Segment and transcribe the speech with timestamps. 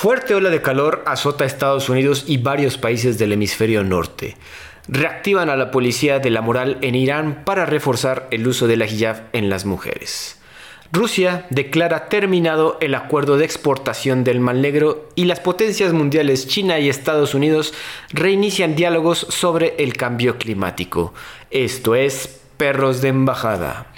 [0.00, 4.36] Fuerte ola de calor azota a Estados Unidos y varios países del hemisferio norte.
[4.86, 8.86] Reactivan a la policía de la moral en Irán para reforzar el uso de la
[8.86, 10.40] hijab en las mujeres.
[10.92, 16.78] Rusia declara terminado el acuerdo de exportación del mal negro y las potencias mundiales China
[16.78, 17.74] y Estados Unidos
[18.10, 21.12] reinician diálogos sobre el cambio climático.
[21.50, 23.88] Esto es Perros de Embajada.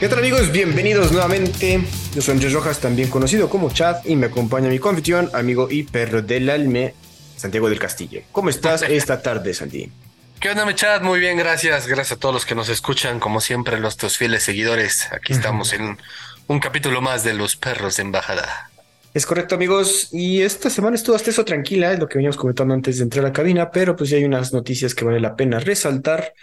[0.00, 0.52] ¿Qué tal amigos?
[0.52, 1.82] Bienvenidos nuevamente.
[2.14, 5.82] Yo soy Andrés Rojas, también conocido como Chad, y me acompaña mi confitrión, amigo y
[5.82, 6.94] perro del alme,
[7.34, 8.20] Santiago del Castillo.
[8.30, 9.90] ¿Cómo estás esta tarde, Santi?
[10.38, 11.02] ¿Qué onda, mi Chad?
[11.02, 11.88] Muy bien, gracias.
[11.88, 15.08] Gracias a todos los que nos escuchan, como siempre, nuestros fieles seguidores.
[15.10, 15.98] Aquí estamos en
[16.46, 18.70] un capítulo más de Los Perros de Embajada.
[19.14, 20.10] Es correcto, amigos.
[20.12, 23.24] Y esta semana estuvo hasta eso tranquila, es lo que veníamos comentando antes de entrar
[23.24, 26.34] a la cabina, pero pues ya hay unas noticias que vale la pena resaltar,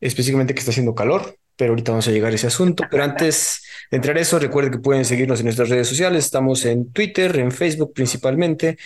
[0.00, 2.84] específicamente que está haciendo calor pero ahorita vamos a llegar a ese asunto.
[2.90, 6.24] Pero antes de entrar a eso, recuerden que pueden seguirnos en nuestras redes sociales.
[6.24, 8.76] Estamos en Twitter, en Facebook principalmente.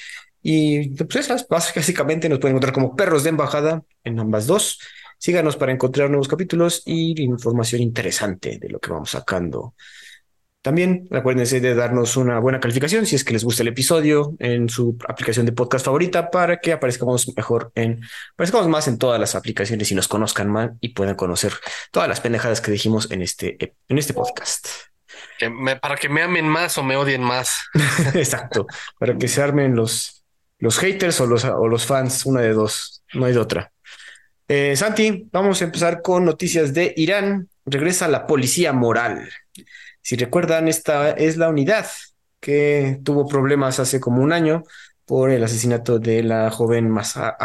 [0.43, 4.79] Y pues esas, básicamente nos pueden encontrar como perros de embajada en ambas dos.
[5.19, 9.75] Síganos para encontrar nuevos capítulos y información interesante de lo que vamos sacando.
[10.61, 14.69] También acuérdense de darnos una buena calificación si es que les gusta el episodio en
[14.69, 18.01] su aplicación de podcast favorita para que aparezcamos mejor en,
[18.33, 21.53] aparezcamos más en todas las aplicaciones y nos conozcan más y puedan conocer
[21.93, 24.67] todas las pendejadas que dijimos en este, en este podcast.
[25.81, 27.61] para que me amen más o me odien más.
[28.15, 28.67] Exacto,
[28.99, 30.25] para que se armen los,
[30.59, 33.71] los haters o los, o los fans, una de dos, no hay de otra.
[34.49, 37.49] Eh, Santi, vamos a empezar con noticias de Irán.
[37.65, 39.29] Regresa la policía moral.
[40.09, 41.87] Si recuerdan, esta es la unidad
[42.41, 44.63] que tuvo problemas hace como un año
[45.05, 47.37] por el asesinato de la joven Masa,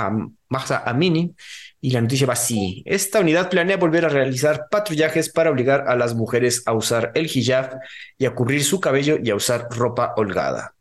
[0.85, 1.35] Amini.
[1.81, 2.81] Y la noticia va así.
[2.85, 7.25] Esta unidad planea volver a realizar patrullajes para obligar a las mujeres a usar el
[7.25, 7.79] hijab
[8.17, 10.73] y a cubrir su cabello y a usar ropa holgada.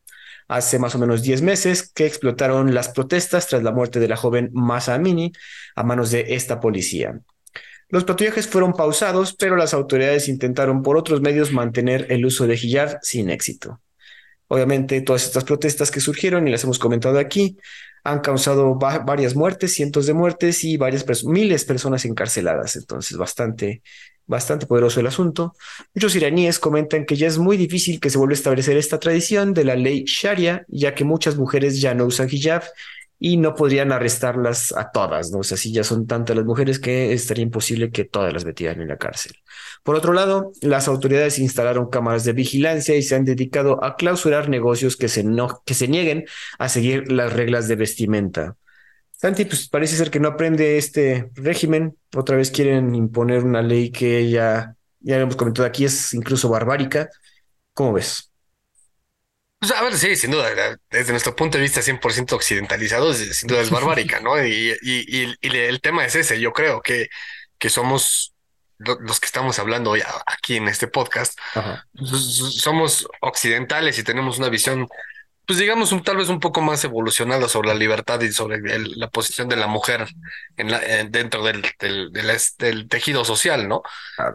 [0.46, 4.16] Hace más o menos 10 meses que explotaron las protestas tras la muerte de la
[4.16, 5.32] joven Masa Amini
[5.74, 7.20] a manos de esta policía.
[7.92, 12.54] Los patrullajes fueron pausados, pero las autoridades intentaron por otros medios mantener el uso de
[12.54, 13.82] hijab sin éxito.
[14.48, 17.58] Obviamente, todas estas protestas que surgieron, y las hemos comentado aquí,
[18.02, 22.76] han causado varias muertes, cientos de muertes y varias miles de personas encarceladas.
[22.76, 23.82] Entonces, bastante,
[24.24, 25.54] bastante poderoso el asunto.
[25.94, 29.52] Muchos iraníes comentan que ya es muy difícil que se vuelva a establecer esta tradición
[29.52, 32.62] de la ley Sharia, ya que muchas mujeres ya no usan hijab
[33.24, 35.38] y no podrían arrestarlas a todas, ¿no?
[35.38, 38.80] O sea, si ya son tantas las mujeres que estaría imposible que todas las metieran
[38.82, 39.34] en la cárcel.
[39.84, 44.48] Por otro lado, las autoridades instalaron cámaras de vigilancia y se han dedicado a clausurar
[44.48, 46.24] negocios que se, no, que se nieguen
[46.58, 48.56] a seguir las reglas de vestimenta.
[49.12, 51.96] Santi, pues parece ser que no aprende este régimen.
[52.16, 57.08] Otra vez quieren imponer una ley que ya, ya hemos comentado aquí, es incluso barbárica.
[57.72, 58.31] ¿Cómo ves?
[59.62, 63.60] Pues a ver, sí, sin duda, desde nuestro punto de vista 100% occidentalizado, sin duda
[63.60, 64.44] es barbárica, ¿no?
[64.44, 67.08] Y, y, y, el tema es ese, yo creo que,
[67.58, 68.34] que somos
[68.80, 71.38] los que estamos hablando hoy aquí en este podcast,
[71.94, 74.88] somos occidentales y tenemos una visión
[75.46, 79.10] pues digamos, un, tal vez un poco más evolucionado sobre la libertad y sobre la
[79.10, 80.06] posición de la mujer
[80.56, 83.82] en la, dentro del, del, del, tejido social, ¿no?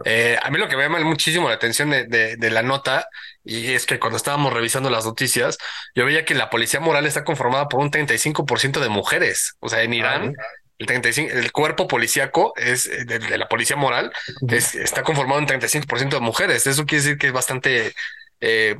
[0.04, 3.08] Eh, a mí lo que me llama muchísimo la atención de, de, la nota,
[3.48, 5.56] y es que cuando estábamos revisando las noticias,
[5.94, 9.56] yo veía que la policía moral está conformada por un 35% de mujeres.
[9.60, 10.34] O sea, en Irán,
[10.76, 14.12] el, 35, el cuerpo policíaco es eh, de, la policía moral
[14.48, 16.66] es, está conformado en 35% de mujeres.
[16.66, 17.94] Eso quiere decir que es bastante
[18.40, 18.76] eh,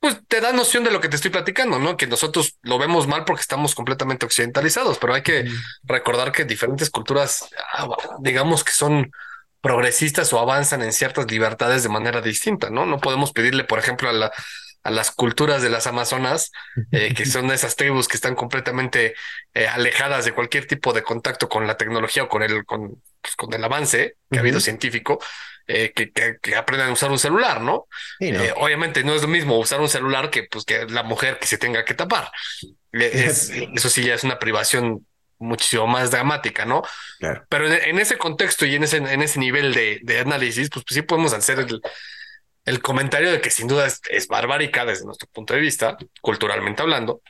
[0.00, 1.98] pues te da noción de lo que te estoy platicando, ¿no?
[1.98, 5.44] Que nosotros lo vemos mal porque estamos completamente occidentalizados, pero hay que
[5.82, 7.86] recordar que diferentes culturas, ah,
[8.20, 9.12] digamos que son
[9.60, 12.86] progresistas o avanzan en ciertas libertades de manera distinta, ¿no?
[12.86, 14.32] No podemos pedirle, por ejemplo, a la
[14.82, 16.50] a las culturas de las Amazonas,
[16.90, 19.14] eh, que son esas tribus que están completamente
[19.54, 23.36] eh, alejadas de cualquier tipo de contacto con la tecnología o con el, con, pues,
[23.36, 25.18] con el avance que ha habido científico,
[25.66, 27.86] eh, que, que, aprendan a usar un celular, ¿no?
[28.56, 31.58] Obviamente no es lo mismo usar un celular que, pues, que la mujer que se
[31.58, 32.30] tenga que tapar.
[32.92, 35.06] eso sí ya es una privación
[35.40, 36.82] muchísimo más dramática, ¿no?
[37.48, 40.94] Pero en, ese contexto y en ese, en ese nivel de, de análisis, pues, pues,
[40.94, 41.80] sí podemos hacer el,
[42.64, 47.22] el, comentario de que sin duda es, barbárica desde nuestro punto de vista, culturalmente hablando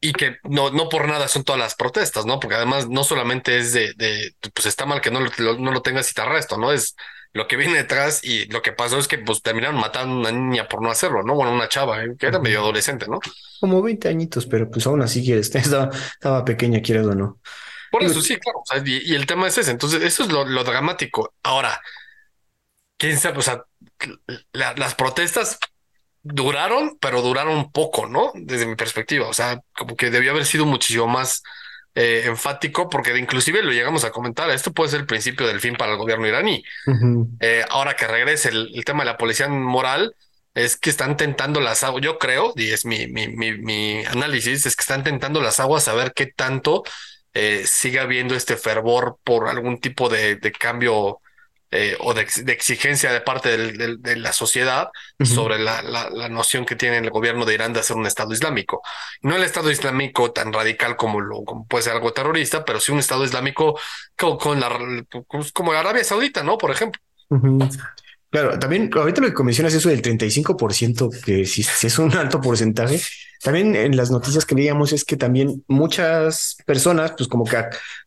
[0.00, 2.40] y que no, no por nada son todas las protestas, ¿no?
[2.40, 5.82] Porque además no solamente es de, de pues está mal que no lo, no lo
[5.82, 6.72] tengas y te arresto, ¿no?
[6.72, 6.96] Es
[7.32, 10.32] lo que viene detrás y lo que pasó es que pues terminaron matando a una
[10.32, 11.34] niña por no hacerlo, ¿no?
[11.34, 12.16] Bueno, una chava ¿eh?
[12.18, 13.20] que era medio adolescente, ¿no?
[13.60, 17.40] Como 20 añitos, pero pues aún así estaba, estaba pequeña, quieres o no.
[17.90, 18.62] Por eso sí, claro.
[18.84, 19.72] y, el tema es ese.
[19.72, 21.34] Entonces, eso es lo, dramático.
[21.42, 21.80] Ahora,
[22.96, 23.64] quién sabe, o sea,
[24.52, 25.58] las protestas
[26.22, 28.30] duraron, pero duraron poco, ¿no?
[28.34, 29.26] Desde mi perspectiva.
[29.26, 31.42] O sea, como que debió haber sido muchísimo más
[31.94, 34.48] eh, enfático, porque inclusive lo llegamos a comentar.
[34.50, 36.62] Esto puede ser el principio del fin para el gobierno iraní.
[37.40, 40.14] Eh, ahora que regrese el, tema de la policía moral,
[40.54, 42.04] es que están tentando las aguas.
[42.04, 45.88] Yo creo, y es mi, mi, mi, mi análisis, es que están tentando las aguas
[45.88, 46.84] a ver qué tanto
[47.34, 51.20] eh, siga habiendo este fervor por algún tipo de, de cambio
[51.72, 54.88] eh, o de, exigencia de parte de la sociedad
[55.22, 58.82] sobre la, la, noción que tiene el gobierno de Irán de hacer un Estado Islámico.
[59.22, 62.90] No el Estado Islámico tan radical como, lo, como puede ser algo terrorista, pero sí
[62.90, 63.78] un Estado Islámico
[64.18, 64.68] como, con la,
[65.52, 66.58] como Arabia Saudita, ¿no?
[66.58, 67.00] Por ejemplo.
[68.30, 73.00] Claro, también ahorita lo que mencionas eso del 35%, que si, es un alto porcentaje,
[73.42, 77.56] también en las noticias que leíamos es que también muchas personas, pues como que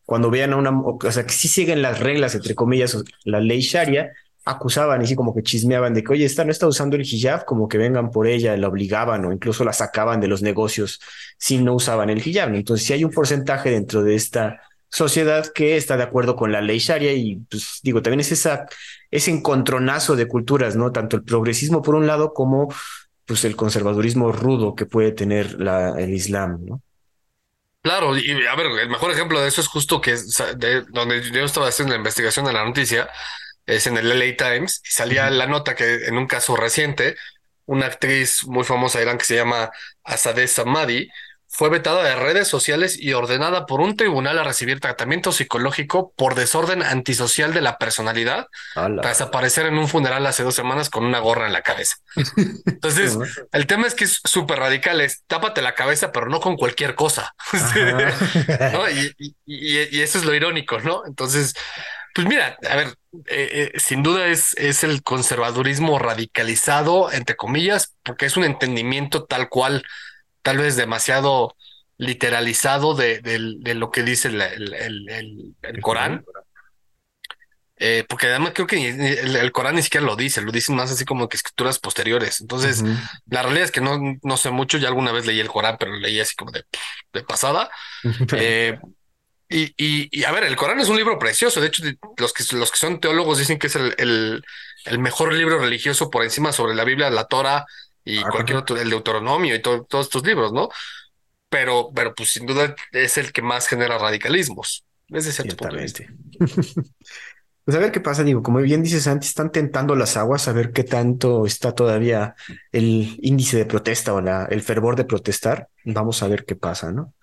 [0.06, 3.60] cuando vean a una, o sea, que sí siguen las reglas, entre comillas, la ley
[3.60, 4.12] Sharia,
[4.46, 7.44] acusaban y sí como que chismeaban de que, oye, esta no está usando el hijab,
[7.44, 11.00] como que vengan por ella, la obligaban o incluso la sacaban de los negocios
[11.38, 12.54] si no usaban el hijab.
[12.54, 14.60] Entonces, si hay un porcentaje dentro de esta
[14.94, 18.66] sociedad que está de acuerdo con la ley Sharia y pues digo, también es esa,
[19.10, 20.92] ese encontronazo de culturas, ¿no?
[20.92, 22.72] Tanto el progresismo por un lado como
[23.26, 26.80] pues el conservadurismo rudo que puede tener la, el Islam, ¿no?
[27.82, 30.16] Claro, y a ver, el mejor ejemplo de eso es justo que
[30.56, 33.10] de, donde yo estaba haciendo la investigación de la noticia,
[33.66, 37.16] es en el LA Times, y salía la nota que en un caso reciente,
[37.66, 39.70] una actriz muy famosa de Irán que se llama
[40.04, 41.10] Asadeh Samadi,
[41.56, 46.34] fue vetada de redes sociales y ordenada por un tribunal a recibir tratamiento psicológico por
[46.34, 48.48] desorden antisocial de la personalidad
[49.00, 51.98] tras aparecer en un funeral hace dos semanas con una gorra en la cabeza.
[52.66, 53.16] Entonces,
[53.52, 56.96] el tema es que es súper radical, es tápate la cabeza, pero no con cualquier
[56.96, 57.36] cosa.
[59.46, 61.06] y, eso es lo irónico, ¿no?
[61.06, 61.54] Entonces,
[62.16, 62.88] pues mira, a ver,
[63.26, 69.22] eh, eh, sin duda es, es el conservadurismo radicalizado, entre comillas, porque es un entendimiento
[69.22, 69.84] tal cual
[70.44, 71.56] tal vez demasiado
[71.96, 73.20] literalizado de,
[73.74, 76.24] lo que dice el, Corán.
[77.76, 81.04] Eh, porque además creo que el, Corán ni siquiera lo dice, lo dicen más así
[81.04, 82.40] como que escrituras posteriores.
[82.40, 82.84] Entonces,
[83.26, 85.96] la realidad es que no, no sé mucho, ya alguna vez leí el Corán, pero
[85.96, 86.64] leí así como de,
[87.24, 87.70] pasada.
[88.36, 88.78] Eh,
[89.76, 91.60] y, y, a ver, el Corán es un libro precioso.
[91.60, 91.84] De hecho,
[92.16, 94.42] los que, los que son teólogos dicen que es el,
[94.86, 97.64] el mejor libro religioso por encima sobre la Biblia, la Torah,
[98.04, 100.68] y ah, cualquier otro, el Deuteronomio y todos estos libros, ¿no?
[101.48, 105.82] Pero, pero pues sin duda es el que más genera radicalismos, desde cierto punto de
[105.82, 106.04] vista.
[107.64, 110.52] Pues a ver qué pasa, digo, como bien dices antes, están tentando las aguas a
[110.52, 112.34] ver qué tanto está todavía
[112.72, 115.68] el índice de protesta o la, el fervor de protestar.
[115.82, 117.14] Vamos a ver qué pasa, ¿no?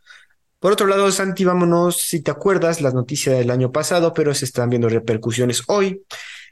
[0.57, 4.45] Por otro lado, Santi, vámonos, si te acuerdas, las noticias del año pasado, pero se
[4.45, 6.03] están viendo repercusiones hoy.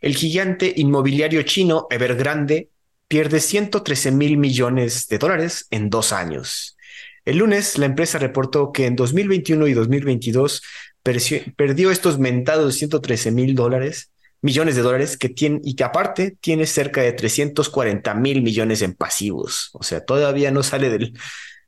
[0.01, 2.69] El gigante inmobiliario chino Evergrande
[3.09, 6.77] pierde 113 mil millones de dólares en dos años.
[7.25, 10.61] El lunes, la empresa reportó que en 2021 y 2022
[11.03, 14.11] perdió estos mentados 113 mil dólares,
[14.41, 18.93] millones de dólares que tiene y que aparte tiene cerca de 340 mil millones en
[18.93, 19.71] pasivos.
[19.73, 21.13] O sea, todavía no sale del,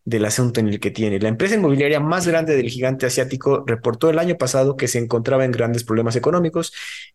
[0.04, 1.20] del asunto en el que tiene.
[1.20, 5.46] La empresa inmobiliaria más grande del gigante asiático reportó el año pasado que se encontraba
[5.46, 6.74] en grandes problemas económicos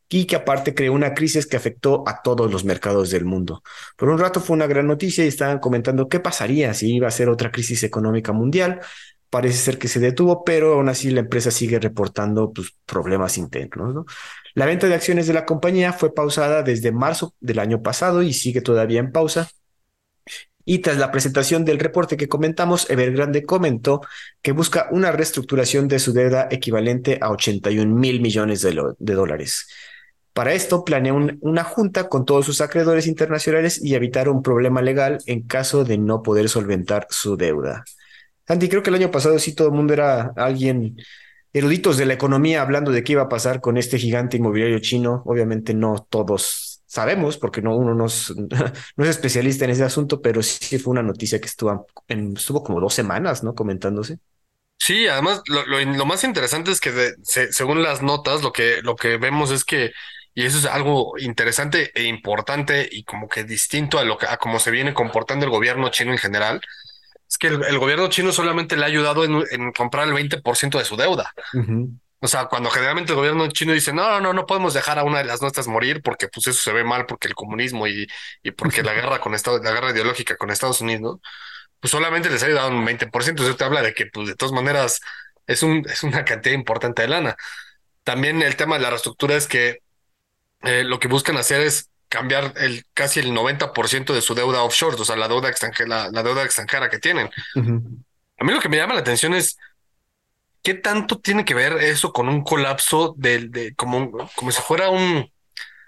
[0.09, 3.63] y que aparte creó una crisis que afectó a todos los mercados del mundo.
[3.96, 7.10] Por un rato fue una gran noticia y estaban comentando qué pasaría si iba a
[7.10, 8.81] ser otra crisis económica mundial.
[9.29, 14.06] Parece ser que se detuvo, pero aún así la empresa sigue reportando pues, problemas internos.
[14.55, 18.32] La venta de acciones de la compañía fue pausada desde marzo del año pasado y
[18.32, 19.51] sigue todavía en pausa
[20.69, 24.01] y tras la presentación del reporte que comentamos, Evergrande comentó
[24.43, 29.69] que busca una reestructuración de su deuda equivalente a 81 mil millones de, dólares.
[30.32, 35.19] Para esto planea una junta con todos sus acreedores internacionales y evitar un problema legal
[35.27, 37.85] en caso de no poder solventar su deuda.
[38.49, 40.96] Andy, creo que el año pasado sí todo el mundo era alguien
[41.53, 45.23] eruditos de la economía hablando de qué iba a pasar con este gigante inmobiliario chino.
[45.27, 46.66] Obviamente no todos
[46.96, 48.34] sabemos, porque no, uno no es,
[48.96, 52.62] no es, especialista en ese asunto, pero sí fue una noticia que estuvo, en, estuvo
[52.62, 53.55] como dos semanas, ¿no?
[53.55, 54.19] Comentándose.
[54.79, 59.50] Sí, además lo, más interesante es que según las notas, lo que, lo que vemos
[59.50, 59.93] es que,
[60.34, 64.36] y eso es algo interesante e importante y como que distinto a lo que a
[64.36, 66.60] cómo se viene comportando el gobierno chino en general,
[67.29, 70.96] es que el, gobierno chino solamente le ha ayudado en, comprar el 20% de su
[70.96, 71.32] deuda.
[72.20, 75.05] O sea, cuando generalmente el gobierno chino dice, no, no, no, no podemos dejar a
[75.05, 78.06] una de las nuestras morir porque pues eso se ve mal porque el comunismo y,
[78.43, 81.20] y porque la guerra con Estados, la guerra ideológica con Estados Unidos,
[81.81, 83.43] pues solamente les ha ayudado un 20%.
[83.43, 85.01] Eso te habla de que, pues, de todas maneras,
[85.46, 87.37] es, un, es una cantidad importante de lana.
[88.03, 89.81] También el tema de la reestructura es que
[90.63, 94.96] eh, lo que buscan hacer es cambiar el casi el 90% de su deuda offshore,
[94.96, 97.31] o sea, la deuda extranjera, la, deuda extranjera que tienen.
[97.56, 99.58] A mí lo que me llama la atención es
[100.67, 104.91] qué tanto tiene que ver eso con un colapso de, de como, como si fuera
[104.91, 105.32] un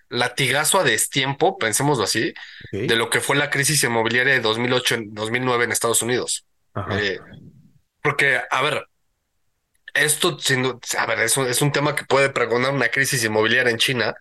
[0.08, 2.32] latigazo a destiempo, pensémoslo así,
[2.70, 6.46] de lo que fue la crisis inmobiliaria de 2008 en 2009 en Estados Unidos.
[6.92, 7.18] Eh,
[8.00, 8.86] porque, a ver,
[9.94, 10.38] esto,
[10.96, 14.14] a ver, es un, es un tema que puede pregonar una crisis inmobiliaria en China.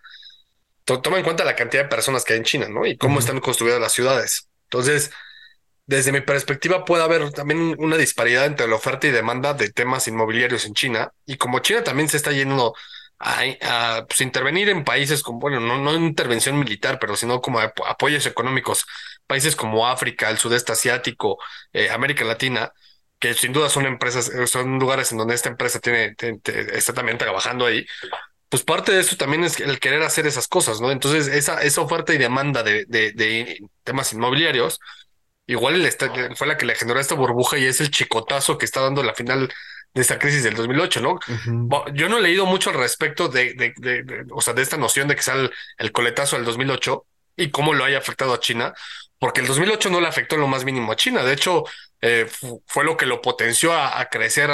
[0.84, 2.84] Toma en cuenta la cantidad de personas que hay en China, ¿no?
[2.84, 4.48] Y cómo están construidas las ciudades.
[4.64, 5.12] Entonces,
[5.88, 10.06] desde mi perspectiva, puede haber también una disparidad entre la oferta y demanda de temas
[10.06, 11.12] inmobiliarios en China.
[11.24, 12.74] Y como China también se está yendo
[13.18, 18.26] a, pues, intervenir en países como, bueno, no, no intervención militar, pero sino como apoyos
[18.26, 18.84] económicos,
[19.26, 21.38] países como África, el sudeste asiático,
[21.72, 22.70] eh, América Latina,
[23.18, 26.14] que sin duda son empresas, eh, son lugares en donde esta empresa tiene,
[26.44, 27.86] está también trabajando ahí,
[28.48, 30.90] pues parte de eso también es el querer hacer esas cosas, ¿no?
[30.90, 34.80] Entonces, esa, esa oferta y demanda de, de, temas inmobiliarios,
[35.48, 35.90] igual
[36.36, 39.14] fue la que le generó esta burbuja y es el chicotazo que está dando la
[39.14, 39.52] final
[39.94, 41.18] de esta crisis del 2008, ¿no?
[41.94, 45.16] Yo no he leído mucho al respecto de, de, o sea, de esta noción de
[45.16, 47.04] que sale el coletazo del 2008
[47.36, 48.74] y cómo lo haya afectado a China,
[49.18, 51.24] porque el 2008 no le afectó en lo más mínimo a China.
[51.24, 51.64] De hecho,
[52.02, 52.26] eh,
[52.66, 54.50] fue lo que lo potenció a, crecer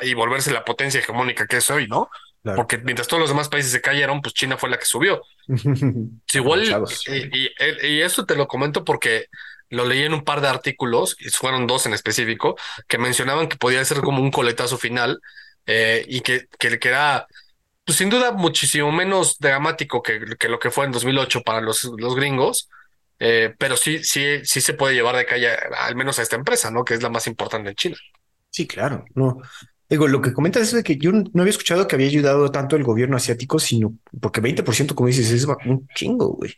[0.00, 2.08] y volverse la potencia hegemónica que es hoy, ¿no?
[2.56, 5.22] Porque mientras todos los demás países se cayeron, pues China fue la que subió.
[6.34, 7.50] Igual, y,
[7.86, 9.28] y, esto te lo comento porque
[9.70, 12.56] lo leí en un par de artículos, y fueron dos en específico,
[12.88, 15.20] que mencionaban que podía ser como un coletazo final
[15.66, 17.26] eh, y que, que, era,
[17.84, 21.84] pues sin duda, muchísimo menos dramático que, que lo que fue en 2008 para los,
[21.96, 22.68] los gringos,
[23.18, 26.70] eh, pero sí, sí, sí se puede llevar de calle al menos a esta empresa,
[26.70, 26.84] ¿no?
[26.84, 27.96] Que es la más importante en China.
[28.50, 29.40] Sí, claro, no.
[29.88, 32.76] Digo, lo que comentas es de que yo no había escuchado que había ayudado tanto
[32.76, 36.54] el gobierno asiático, sino porque 20%, como dices, es un chingo, güey.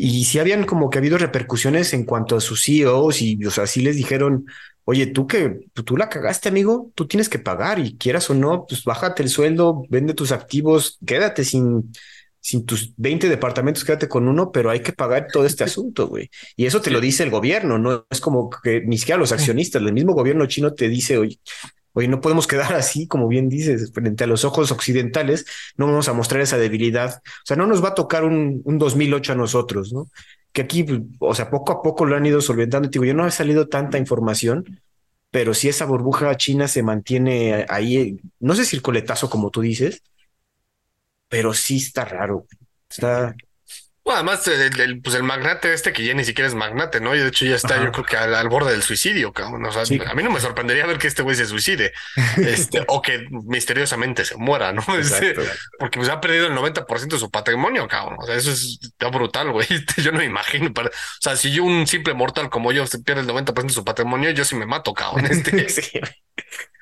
[0.00, 3.50] Y sí habían como que ha habido repercusiones en cuanto a sus CEOs y, o
[3.50, 4.46] sea, sí les dijeron,
[4.84, 8.64] oye, tú que tú la cagaste, amigo, tú tienes que pagar y quieras o no,
[8.68, 11.92] pues bájate el sueldo, vende tus activos, quédate sin,
[12.38, 16.30] sin tus 20 departamentos, quédate con uno, pero hay que pagar todo este asunto, güey.
[16.54, 19.82] Y eso te lo dice el gobierno, no es como que ni siquiera los accionistas,
[19.82, 21.40] el mismo gobierno chino te dice, oye,
[21.98, 26.08] Oye, no podemos quedar así, como bien dices, frente a los ojos occidentales, no vamos
[26.08, 27.16] a mostrar esa debilidad.
[27.24, 30.08] O sea, no nos va a tocar un, un 2008 a nosotros, ¿no?
[30.52, 30.86] Que aquí,
[31.18, 32.88] o sea, poco a poco lo han ido solventando.
[32.88, 34.80] Digo, yo no ha salido tanta información,
[35.30, 39.60] pero si esa burbuja china se mantiene ahí, no sé si el coletazo como tú
[39.60, 40.02] dices,
[41.28, 42.46] pero sí está raro.
[42.88, 43.34] Está,
[44.12, 47.14] además, el, pues el magnate este que ya ni siquiera es magnate, ¿no?
[47.14, 49.64] Y de hecho ya está, yo creo que al, borde del suicidio, cabrón.
[49.64, 51.92] O sea, a mí no me sorprendería ver que este güey se suicide,
[52.36, 54.82] este, o que misteriosamente se muera, ¿no?
[54.98, 55.34] Este,
[55.78, 58.18] porque pues ha perdido el 90% de su patrimonio, cabrón.
[58.20, 58.78] O sea, eso es
[59.12, 59.66] brutal, güey.
[60.02, 60.70] Yo no me imagino.
[60.70, 63.84] o sea, si yo, un simple mortal como yo, se pierde el 90% de su
[63.84, 65.26] patrimonio, yo sí me mato, cabrón.
[65.26, 65.66] Este.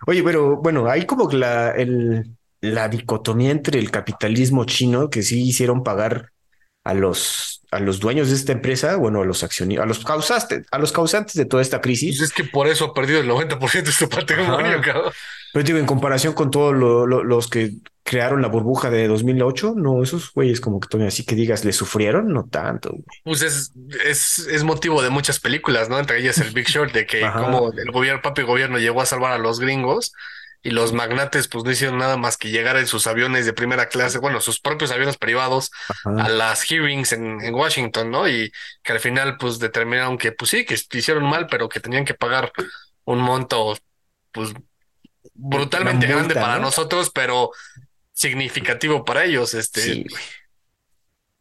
[0.06, 5.42] Oye, pero bueno, hay como la, el, la dicotomía entre el capitalismo chino, que sí
[5.48, 6.32] hicieron pagar
[6.86, 10.66] a los, a los dueños de esta empresa, bueno, a los accionistas, a los causantes,
[10.70, 12.18] a los causantes de toda esta crisis.
[12.18, 15.12] Pues es que por eso ha perdido el 90% de su patrimonio, cabrón.
[15.52, 17.72] Pero digo, en comparación con todos los que
[18.04, 22.32] crearon la burbuja de 2008, no, esos güeyes como que así que digas, le sufrieron,
[22.32, 22.94] no tanto.
[23.24, 23.72] Pues es,
[24.04, 25.98] es, es, motivo de muchas películas, ¿no?
[25.98, 29.32] Entre ellas el Big Short, de que como el gobierno, papi gobierno llegó a salvar
[29.32, 30.12] a los gringos
[30.66, 33.88] y los magnates pues no hicieron nada más que llegar en sus aviones de primera
[33.88, 35.70] clase, bueno, sus propios aviones privados
[36.04, 38.28] a las hearings en, en, Washington, ¿no?
[38.28, 38.50] Y
[38.82, 42.14] que al final pues determinaron que pues sí, que hicieron mal, pero que tenían que
[42.14, 42.50] pagar
[43.04, 43.78] un monto
[44.32, 44.54] pues
[45.34, 47.52] brutalmente grande para nosotros, pero
[48.12, 49.54] significativo para ellos.
[49.54, 49.80] Este.
[49.82, 50.06] Sí,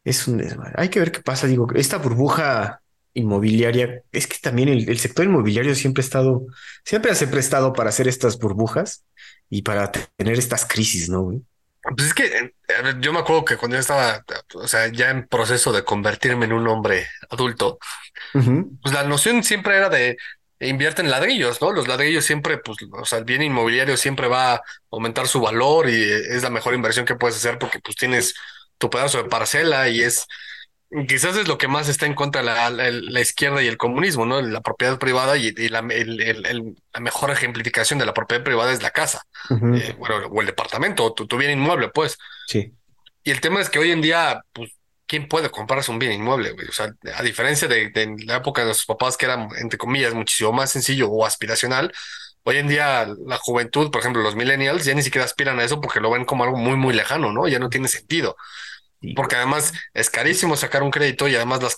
[0.04, 0.40] es un
[0.76, 1.48] Hay que ver qué pasa.
[1.48, 2.80] Digo, esta burbuja
[3.12, 6.46] inmobiliaria, es que también el, el, sector inmobiliario siempre ha estado,
[6.84, 9.02] siempre se ha prestado para hacer estas burbujas
[9.50, 11.40] y para tener estas crisis, ¿no?
[11.82, 12.52] Pues es que
[13.00, 14.24] yo me acuerdo que cuando yo estaba,
[14.54, 17.78] o sea, ya en proceso de convertirme en un hombre adulto,
[18.32, 20.16] pues la noción siempre era de
[20.58, 21.70] invierte en ladrillos, ¿no?
[21.70, 25.88] Los ladrillos siempre, pues, o sea, el bien inmobiliario siempre va a aumentar su valor
[25.88, 28.34] y es la mejor inversión que puedes hacer porque pues tienes
[28.78, 30.26] tu pedazo de parcela y es
[31.04, 34.40] Quizás es lo que más está en contra de la, izquierda y el comunismo, ¿no?
[34.40, 39.94] La propiedad privada y, la, mejor ejemplificación de la propiedad privada es la casa, eh,
[39.98, 42.16] bueno, o el departamento, o tu, bien inmueble, pues.
[42.46, 42.72] Sí.
[43.24, 44.70] Y el tema es que hoy en día, pues,
[45.06, 46.54] ¿quién puede comprarse un bien inmueble?
[46.66, 50.52] O sea, a diferencia de, la época de nuestros papás, que era, entre comillas, muchísimo
[50.52, 51.92] más sencillo o aspiracional,
[52.44, 55.80] hoy en día la juventud, por ejemplo, los millennials, ya ni siquiera aspiran a eso
[55.80, 57.48] porque lo ven como algo muy, muy lejano, ¿no?
[57.48, 58.36] Ya no tiene sentido.
[59.14, 61.76] Porque además es carísimo sacar un crédito y además las,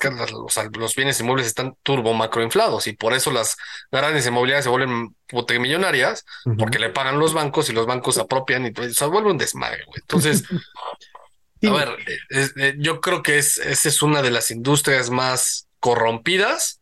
[0.76, 3.56] los, bienes inmuebles están turbo macroinflados y por eso las
[3.90, 5.14] grandes inmobiliarias se vuelven
[5.60, 6.24] millonarias
[6.58, 10.00] porque le pagan los bancos y los bancos apropian y se vuelve un desmadre, güey.
[10.00, 10.44] Entonces,
[11.66, 11.96] a ver,
[12.30, 16.80] eh, yo creo que es, esa es una de las industrias más corrompidas,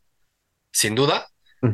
[0.73, 1.28] sin duda,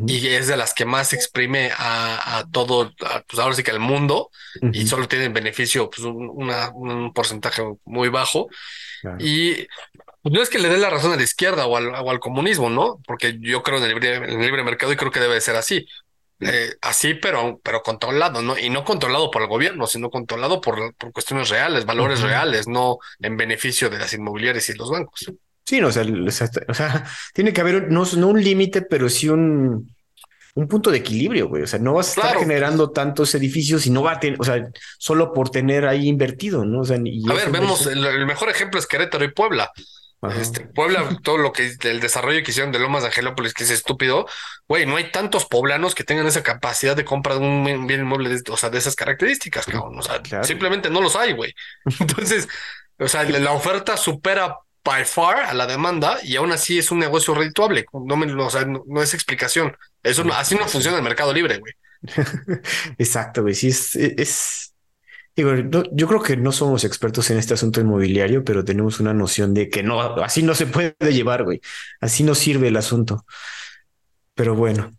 [0.06, 2.92] y es de las que más exprime a, todo,
[3.28, 4.30] pues ahora sí que al mundo,
[4.72, 8.48] y solo tienen beneficio pues un porcentaje muy bajo.
[9.18, 9.66] Y
[10.22, 12.70] pues, no es que le dé la razón a la izquierda o al, al comunismo,
[12.70, 13.00] ¿no?
[13.06, 15.56] Porque yo creo en el libre, en el libre mercado y creo que debe ser
[15.56, 15.86] así.
[16.44, 18.58] Eh, así, pero, pero controlado, ¿no?
[18.58, 22.98] Y no controlado por el gobierno, sino controlado por, por cuestiones reales, valores reales, no
[23.20, 25.32] en beneficio de las inmobiliarias y los bancos.
[25.64, 26.04] Sí, no, o, sea,
[26.68, 29.88] o sea, tiene que haber no, no un límite, pero sí un,
[30.54, 31.62] un punto de equilibrio, güey.
[31.62, 34.44] O sea, no vas a estar generando tantos edificios y no va a tener, o
[34.44, 36.80] sea, solo por tener ahí invertido, ¿no?
[36.80, 39.70] O sea, a ver, vemos, el, mejor ejemplo es Querétaro y Puebla.
[40.38, 43.70] Este, Puebla, todo lo que el desarrollo que hicieron de Lomas de Angelópolis, que es
[43.70, 44.26] estúpido,
[44.68, 48.28] güey, no hay tantos poblanos que tengan esa capacidad de compra de un bien inmueble,
[48.28, 49.98] de, o sea, de esas características, cabrón.
[49.98, 51.54] O sea, simplemente no los hay, güey.
[52.00, 52.48] Entonces,
[52.98, 56.98] o sea, la oferta supera by far a la demanda y aún así es un
[56.98, 57.86] negocio redituable.
[57.92, 59.76] No, es explicación.
[60.02, 61.72] Eso así no funciona el mercado libre, güey.
[62.98, 63.54] Exacto, güey.
[63.54, 64.72] Sí, es,
[65.34, 65.54] Digo,
[65.92, 69.70] yo creo que no somos expertos en este asunto inmobiliario, pero tenemos una noción de
[69.70, 71.60] que no, así no se puede llevar, güey.
[72.00, 73.24] Así no sirve el asunto.
[74.34, 74.92] Pero bueno.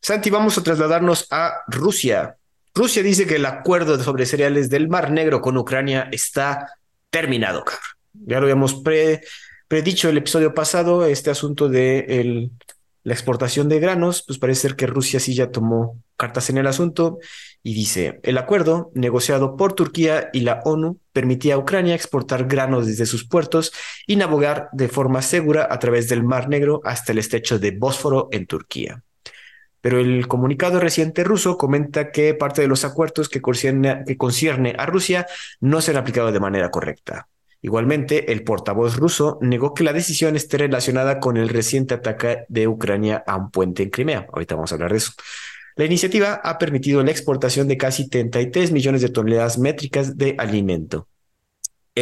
[0.00, 2.36] Santi, vamos a trasladarnos a Rusia.
[2.72, 6.74] Rusia dice que el acuerdo sobre cereales del Mar Negro con Ucrania está
[7.10, 7.97] terminado, cabrón.
[8.12, 9.22] Ya lo habíamos pre,
[9.68, 12.50] predicho el episodio pasado, este asunto de
[13.04, 16.66] la exportación de granos, pues parece ser que Rusia sí ya tomó cartas en el
[16.66, 17.18] asunto
[17.62, 22.86] y dice, el acuerdo negociado por Turquía y la ONU permitía a Ucrania exportar granos
[22.86, 23.72] desde sus puertos
[24.06, 28.28] y navegar de forma segura a través del Mar Negro hasta el estrecho de Bósforo
[28.30, 29.02] en Turquía.
[29.80, 34.74] Pero el comunicado reciente ruso comenta que parte de los acuerdos que concierne, que concierne
[34.76, 35.26] a Rusia
[35.60, 37.28] no se han aplicado de manera correcta.
[37.60, 42.68] Igualmente, el portavoz ruso negó que la decisión esté relacionada con el reciente ataque de
[42.68, 44.26] Ucrania a un puente en Crimea.
[44.32, 45.12] Ahorita vamos a hablar de eso.
[45.74, 51.08] La iniciativa ha permitido la exportación de casi 33 millones de toneladas métricas de alimento.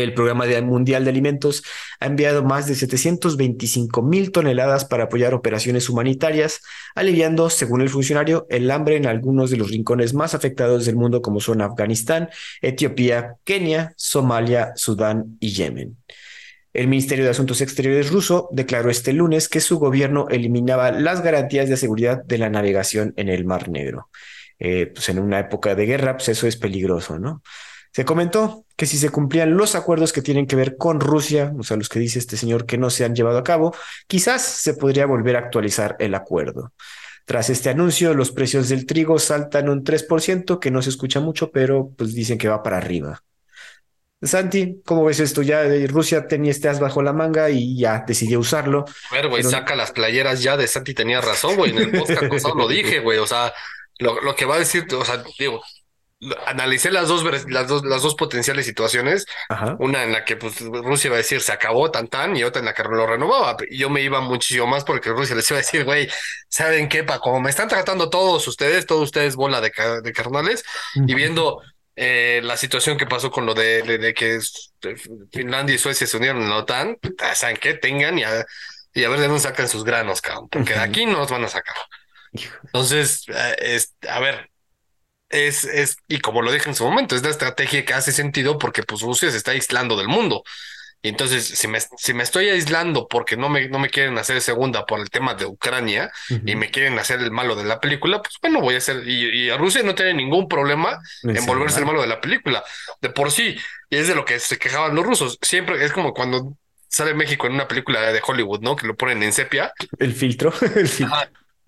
[0.03, 1.63] El Programa Mundial de Alimentos
[2.01, 6.61] ha enviado más de 725 mil toneladas para apoyar operaciones humanitarias,
[6.95, 11.23] aliviando, según el funcionario, el hambre en algunos de los rincones más afectados del mundo,
[11.23, 12.29] como son Afganistán,
[12.61, 15.97] Etiopía, Kenia, Somalia, Sudán y Yemen.
[16.75, 21.71] El Ministerio de Asuntos Exteriores ruso declaró este lunes que su gobierno eliminaba las garantías
[21.71, 24.11] de seguridad de la navegación en el Mar Negro.
[24.59, 27.43] Eh, pues en una época de guerra, pues eso es peligroso, ¿no?
[27.97, 31.63] Se comentó que si se cumplían los acuerdos que tienen que ver con Rusia, o
[31.63, 33.75] sea, los que dice este señor que no se han llevado a cabo,
[34.07, 36.75] quizás se podría volver a actualizar el acuerdo.
[37.25, 41.51] Tras este anuncio, los precios del trigo saltan un 3%, que no se escucha mucho,
[41.51, 43.23] pero pues dicen que va para arriba.
[44.21, 45.41] Santi, ¿cómo ves esto?
[45.41, 48.85] Ya eh, Rusia tenía este as bajo la manga y ya decidió usarlo.
[49.11, 51.71] A ver, güey, saca las playeras ya de Santi tenía razón, güey.
[51.71, 53.17] En el podcast pasado lo dije, güey.
[53.17, 53.55] O sea,
[54.01, 55.63] lo, lo, que va a decir, o sea, digo,
[56.47, 59.27] analicé las dos, las dos, las dos potenciales situaciones.
[59.79, 62.61] Una en la que pues, Rusia iba a decir se acabó tan tan y otra
[62.61, 63.57] en la que lo renovaba.
[63.69, 66.09] Y yo me iba muchísimo más porque Rusia les iba a decir, güey,
[66.49, 67.05] ¿saben qué?
[67.05, 67.19] Pa?
[67.19, 71.61] Como me están tratando todos ustedes, todos ustedes bola de, de carnales y viendo
[71.99, 74.39] eh, la situación que pasó con lo de, de, que
[75.33, 76.99] Finlandia y Suecia se unieron en la OTAN,
[77.35, 77.73] ¿saben qué?
[77.73, 78.45] Tengan y a,
[78.93, 81.45] y a ver de dónde sacan sus granos, cabrón, porque de aquí no los van
[81.45, 81.75] a sacar.
[82.65, 84.51] Entonces, eh, es, a ver,
[85.29, 88.59] es, es, y como lo dije en su momento, es la estrategia que hace sentido
[88.59, 90.43] porque pues Rusia se está aislando del mundo.
[91.03, 94.41] Y entonces, si me, si me estoy aislando porque no me, no me quieren hacer
[94.41, 96.11] segunda por el tema de Ucrania
[96.45, 99.07] y me quieren hacer el malo de la película, pues bueno, voy a hacer.
[99.07, 102.65] Y, a Rusia no tiene ningún problema en volverse el malo de la película.
[103.01, 103.57] De por sí,
[103.89, 105.39] y es de lo que se quejaban los rusos.
[105.43, 106.57] Siempre es como cuando
[106.89, 108.75] sale México en una película de Hollywood, ¿no?
[108.75, 109.73] Que lo ponen en sepia.
[109.99, 110.53] El filtro.
[110.75, 111.17] el filtro.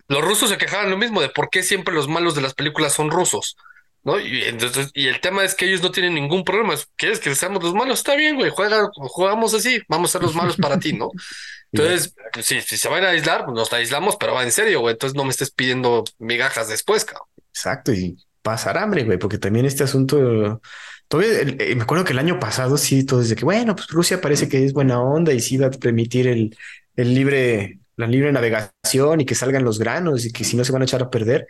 [0.09, 2.93] Los rusos se quejaban lo mismo de por qué siempre los malos de las películas
[2.93, 3.55] son rusos.
[4.01, 4.17] ¿No?
[4.19, 6.73] Y entonces, y el tema es que ellos no tienen ningún problema.
[6.95, 7.99] ¿Quieres que seamos los malos?
[7.99, 11.11] Está bien, güey, juega, jugamos así, vamos a ser los malos para ti, ¿no?
[11.71, 14.93] Entonces, si, si, se van a aislar, pues nos aislamos, pero va en serio, güey.
[14.93, 17.27] Entonces no me estés pidiendo migajas después, cabrón.
[17.53, 20.61] Exacto, y pasar hambre, güey, porque también este asunto.
[21.07, 24.21] Todavía eh, me acuerdo que el año pasado sí, todo desde que, bueno, pues Rusia
[24.21, 26.55] parece que es buena onda y sí va a permitir el,
[26.95, 30.71] el libre la libre navegación y que salgan los granos y que si no se
[30.71, 31.47] van a echar a perder.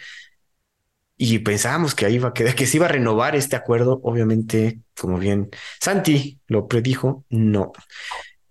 [1.15, 3.99] y pensábamos que ahí iba a quedar, que se iba a renovar este acuerdo.
[4.03, 7.71] Obviamente, como bien Santi lo predijo, no.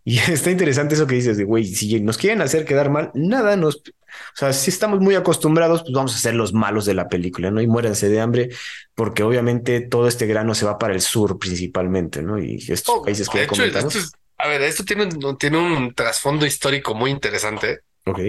[0.04, 3.56] Y está interesante eso que dices de, güey, si nos quieren hacer quedar mal, nada
[3.56, 3.76] nos...
[3.76, 7.50] O sea, si estamos muy acostumbrados, pues vamos a ser los malos de la película,
[7.50, 7.60] ¿no?
[7.60, 8.50] Y muéranse de hambre,
[8.94, 12.38] porque obviamente todo este grano se va para el sur principalmente, ¿no?
[12.38, 14.12] Y estos oh, países que comentamos.
[14.38, 17.80] a ver, esto tiene un trasfondo histórico muy interesante.
[18.04, 18.20] Ok.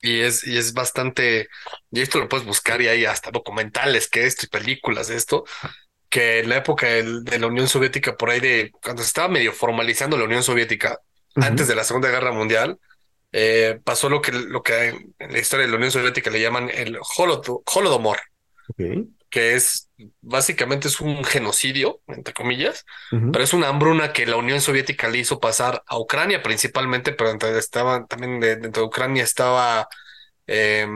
[0.00, 1.48] Y es, y es bastante,
[1.90, 5.44] y esto lo puedes buscar y hay hasta documentales que esto y películas de esto,
[6.10, 9.52] que en la época de la Unión Soviética, por ahí de cuando se estaba medio
[9.52, 11.00] formalizando la Unión Soviética,
[11.36, 12.78] antes de la Segunda Guerra Mundial,
[13.32, 16.70] eh, pasó lo que, lo que en la historia de la Unión Soviética le llaman
[16.72, 18.18] el Holodomor,
[19.34, 24.60] que es básicamente es un genocidio, entre comillas, pero es una hambruna que la Unión
[24.60, 29.88] Soviética le hizo pasar a Ucrania principalmente, pero estaba también dentro de Ucrania estaba...
[30.46, 30.86] Eh,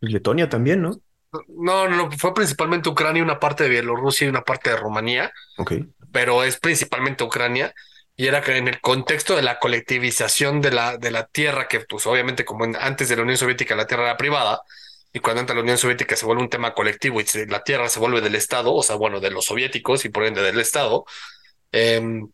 [0.00, 1.02] Letonia también, ¿no?
[1.48, 5.30] No, no, fue principalmente Ucrania, una parte de Bielorrusia y una parte de Rumanía.
[5.58, 5.74] Ok.
[6.12, 7.74] Pero es principalmente Ucrania
[8.16, 11.80] y era que en el contexto de la colectivización de la, de la tierra, que
[11.80, 14.62] pues obviamente como antes de la Unión Soviética la tierra era privada,
[15.12, 18.00] y cuando entra la Unión Soviética se vuelve un tema colectivo y la tierra se
[18.00, 21.04] vuelve del Estado, o sea, bueno, de los soviéticos y por ende del Estado,
[21.72, 22.28] em,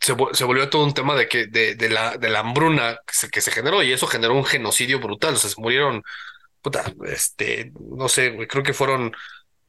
[0.00, 2.98] se, volvió todo un tema de que de, de, la, de la hambruna
[3.32, 6.02] que se, generó y eso generó un genocidio brutal, o sea, se murieron,
[6.62, 9.12] puta, este, no sé, creo que fueron,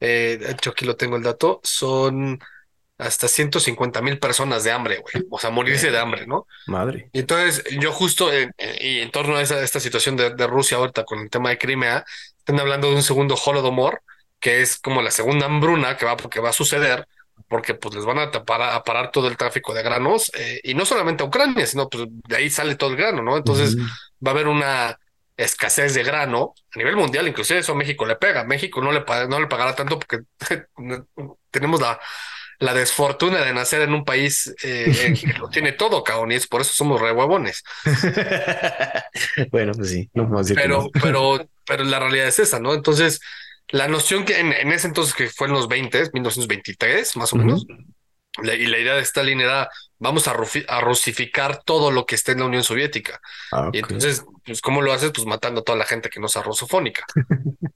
[0.00, 2.38] eh, hecho aquí lo tengo el dato, son
[3.00, 5.26] hasta 150 mil personas de hambre, güey.
[5.30, 6.46] O sea, morirse de hambre, ¿no?
[6.66, 7.08] Madre.
[7.12, 11.04] Y entonces, yo justo en, y en torno a esa, esta situación de, Rusia ahorita
[11.04, 12.04] con el tema de Crimea,
[12.38, 14.02] están hablando de un segundo holodomor,
[14.38, 17.06] que es como la segunda hambruna que va, que va a suceder,
[17.48, 20.74] porque pues les van a, tapar, a parar todo el tráfico de granos, eh, y
[20.74, 23.36] no solamente a Ucrania, sino pues de ahí sale todo el grano, ¿no?
[23.36, 24.98] Entonces va a haber una
[25.36, 28.44] escasez de grano a nivel mundial, inclusive eso a México le pega.
[28.44, 30.20] México no le, no le pagará tanto porque
[31.50, 31.98] tenemos la
[32.60, 36.46] la desfortuna de nacer en un país eh, que lo tiene todo, cabrón, y es
[36.46, 37.64] por eso somos re huevones.
[39.50, 42.74] bueno, pues sí, no pero, pero, pero la realidad es esa, ¿no?
[42.74, 43.20] Entonces,
[43.70, 47.66] la noción que en, ese entonces, que fue en los 20, 1923, más o menos,
[48.42, 50.32] y la idea de Stalin era, vamos a,
[50.68, 53.20] a, rusificar todo lo que esté en la Unión Soviética.
[53.52, 55.10] Ah, y entonces, pues, ¿cómo lo haces?
[55.12, 57.04] Pues matando a toda la gente que no sea rusofónica.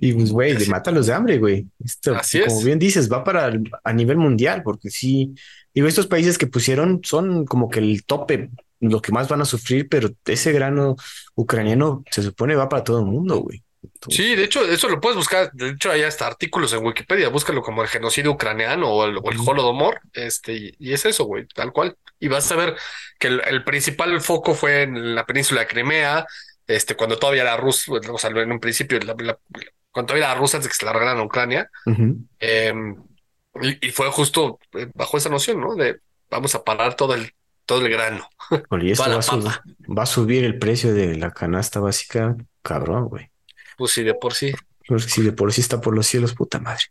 [0.00, 1.66] Y pues, güey, de mátalos de hambre, güey.
[1.82, 5.34] Esto, Así como bien dices, va para a nivel mundial, porque sí,
[5.74, 9.46] digo, estos países que pusieron son como que el tope, lo que más van a
[9.46, 10.96] sufrir, pero ese grano
[11.34, 13.62] ucraniano se supone va para todo el mundo, güey.
[14.08, 15.50] Sí, de hecho, eso lo puedes buscar.
[15.52, 17.28] De hecho, hay hasta artículos en Wikipedia.
[17.28, 20.00] Búscalo como el genocidio ucraniano o el, Holodomor.
[20.12, 21.96] Este, y, es eso, güey, tal cual.
[22.18, 22.76] Y vas a ver
[23.18, 26.26] que el principal foco fue en la península de Crimea,
[26.66, 30.64] este, cuando todavía era Rusia, o sea, en un principio, cuando todavía era Rusia antes
[30.64, 31.68] de que se largaran a Ucrania,
[32.38, 32.96] em,
[33.60, 35.74] y, fue justo eh, bajo esa noción, ¿no?
[35.74, 37.32] De vamos a parar todo el,
[37.66, 38.28] todo el grano.
[38.80, 43.30] y esto va, a subir el precio de la canasta básica, cabrón, güey.
[43.76, 44.52] Pues sí, de por sí.
[44.86, 46.84] Pues de por sí está por los cielos, puta madre.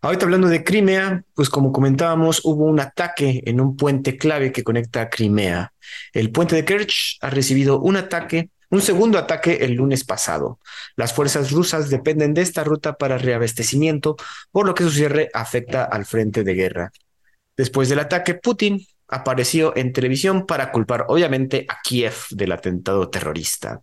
[0.00, 4.62] Ahorita hablando de Crimea, pues como comentábamos, hubo un ataque en un puente clave que
[4.62, 5.72] conecta a Crimea.
[6.12, 10.60] El puente de Kerch ha recibido un ataque un segundo ataque el lunes pasado.
[10.94, 14.16] Las fuerzas rusas dependen de esta ruta para reabastecimiento,
[14.50, 16.92] por lo que su cierre afecta al frente de guerra.
[17.56, 23.80] Después del ataque, Putin apareció en televisión para culpar obviamente a Kiev del atentado terrorista.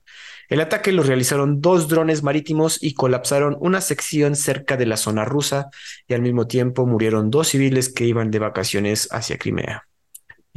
[0.50, 5.26] El ataque lo realizaron dos drones marítimos y colapsaron una sección cerca de la zona
[5.26, 5.70] rusa
[6.08, 9.88] y al mismo tiempo murieron dos civiles que iban de vacaciones hacia Crimea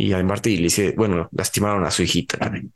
[0.00, 2.72] y al dice, bueno, lastimaron a su hijita también.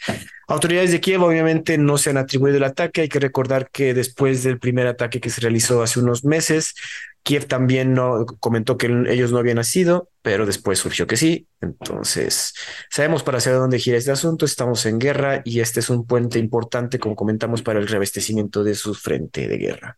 [0.49, 3.03] Autoridades de Kiev obviamente no se han atribuido el ataque.
[3.03, 6.75] Hay que recordar que después del primer ataque que se realizó hace unos meses,
[7.23, 11.47] Kiev también no comentó que ellos no habían nacido, pero después surgió que sí.
[11.61, 12.55] Entonces,
[12.91, 14.45] sabemos para hacia dónde gira este asunto.
[14.45, 18.75] Estamos en guerra y este es un puente importante, como comentamos, para el revestecimiento de
[18.75, 19.97] su frente de guerra.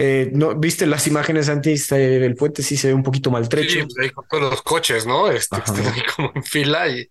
[0.00, 2.62] Eh, ¿no, ¿Viste las imágenes antes del puente?
[2.62, 3.80] Sí se ve un poquito maltrecho.
[3.80, 5.28] Sí, pues, con todos los coches, ¿no?
[5.28, 7.08] Este, están ahí como en fila y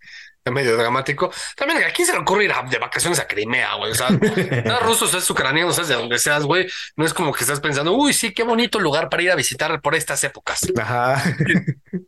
[0.51, 1.31] medio dramático.
[1.55, 3.91] También, ¿a quién se le ocurre ir de vacaciones a Crimea, güey?
[3.91, 6.67] O sea, seas ruso, seas ucraniano, seas de donde seas, güey.
[6.95, 9.81] No es como que estás pensando, uy, sí, qué bonito lugar para ir a visitar
[9.81, 10.61] por estas épocas.
[10.77, 11.23] Ajá.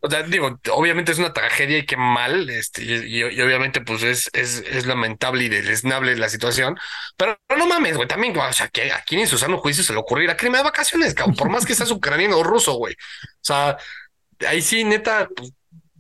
[0.01, 4.29] O sea, digo, obviamente es una tragedia y qué mal, este, y, obviamente, pues es,
[4.33, 6.77] es, es, lamentable y deleznable la situación,
[7.17, 9.93] pero, no mames, güey, también, o sea, que a quién en su sano juicio se
[9.93, 12.73] le ocurre ir a Crimea de vacaciones, cabrón, por más que seas ucraniano o ruso,
[12.73, 12.93] güey.
[12.93, 13.77] O sea,
[14.47, 15.51] ahí sí, neta, pues,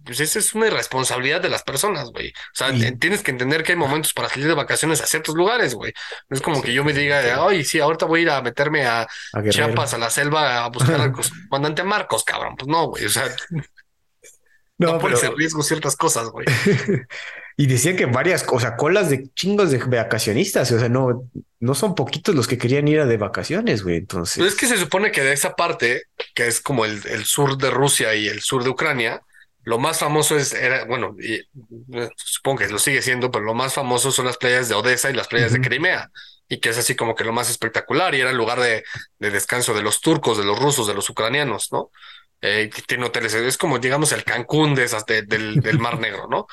[0.09, 2.29] pues esa es una irresponsabilidad de las personas, güey.
[2.29, 5.75] O sea, tienes que entender que hay momentos para salir de vacaciones a ciertos lugares,
[5.75, 5.93] güey.
[6.27, 8.87] No es como que yo me diga, ay, sí, ahorita voy a ir a meterme
[8.87, 9.07] a,
[9.49, 11.11] Chiapas, a la selva, a buscar al
[11.49, 12.55] comandante Marcos, cabrón.
[12.57, 13.05] Pues no, güey.
[13.05, 13.25] O sea,
[14.79, 16.47] no, no ser riesgo ciertas cosas, güey.
[17.57, 21.75] y decían que varias, o sea, colas de chingos de vacacionistas, o sea, no, no
[21.75, 23.97] son poquitos los que querían ir a de vacaciones, güey.
[23.97, 24.37] Entonces.
[24.39, 27.59] Pues es que se supone que de esa parte, que es como el, el sur
[27.59, 29.21] de Rusia y el sur de Ucrania,
[29.69, 33.53] lo más famoso es, era, bueno, y, eh, supongo que lo sigue siendo, pero lo
[33.53, 36.09] más famoso son las playas de Odessa y las playas de Crimea,
[36.47, 38.83] y que es así como que lo más espectacular, y era el lugar de,
[39.19, 41.91] de descanso de los turcos, de los rusos, de los ucranianos, ¿no?
[42.41, 46.47] Eh, tiene hoteles, es como digamos el Cancún de esas del, del Mar Negro, ¿no?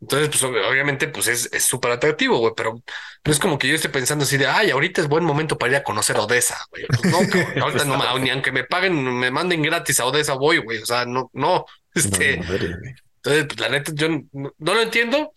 [0.00, 2.82] Entonces, pues obviamente, pues es súper atractivo, güey, pero
[3.26, 5.72] no es como que yo esté pensando así de, ay, ahorita es buen momento para
[5.72, 6.86] ir a conocer Odessa, güey.
[6.86, 7.18] Pues no,
[7.62, 10.78] ahorita no, ni aunque me paguen, me manden gratis a Odessa, voy, güey.
[10.80, 11.66] O sea, no, no.
[11.96, 15.32] Este, entonces, pues, la neta, yo no, lo entiendo.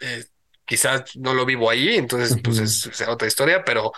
[0.00, 0.24] Eh,
[0.64, 3.92] quizás no lo vivo ahí, entonces, pues es, es otra historia, pero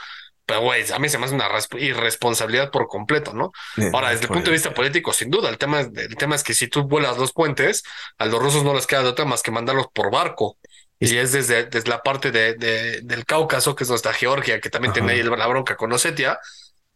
[0.46, 1.48] pero, güey, a mí se me hace una
[1.78, 3.52] irresponsabilidad por completo, ¿no?
[3.94, 6.52] Ahora, desde el punto de vista político, sin duda, el tema, el tema es que
[6.52, 7.82] si tú vuelas los puentes,
[8.18, 10.58] a los rusos no les queda de otra más que mandarlos por barco.
[11.00, 12.54] Y es desde, desde la parte de,
[13.02, 16.38] del Cáucaso, que es nuestra Georgia, que también tiene ahí la bronca con Osetia,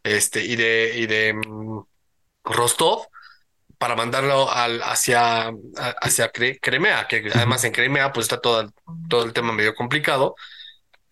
[0.03, 1.81] este, y de, y de mm,
[2.45, 3.07] Rostov,
[3.79, 5.53] para mandarlo al, hacia,
[6.01, 8.73] hacia Crimea, que además en Crimea pues está todo,
[9.09, 10.35] todo el tema medio complicado.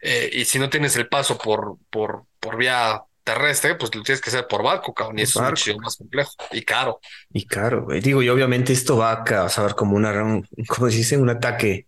[0.03, 4.21] Eh, y si no tienes el paso por, por, por vía terrestre, pues lo tienes
[4.21, 7.01] que hacer por barco, cabrón, y eso es mucho más complejo y caro.
[7.33, 11.31] Y caro, Digo, y obviamente esto va a causar como una, como se dice, un
[11.31, 11.87] ataque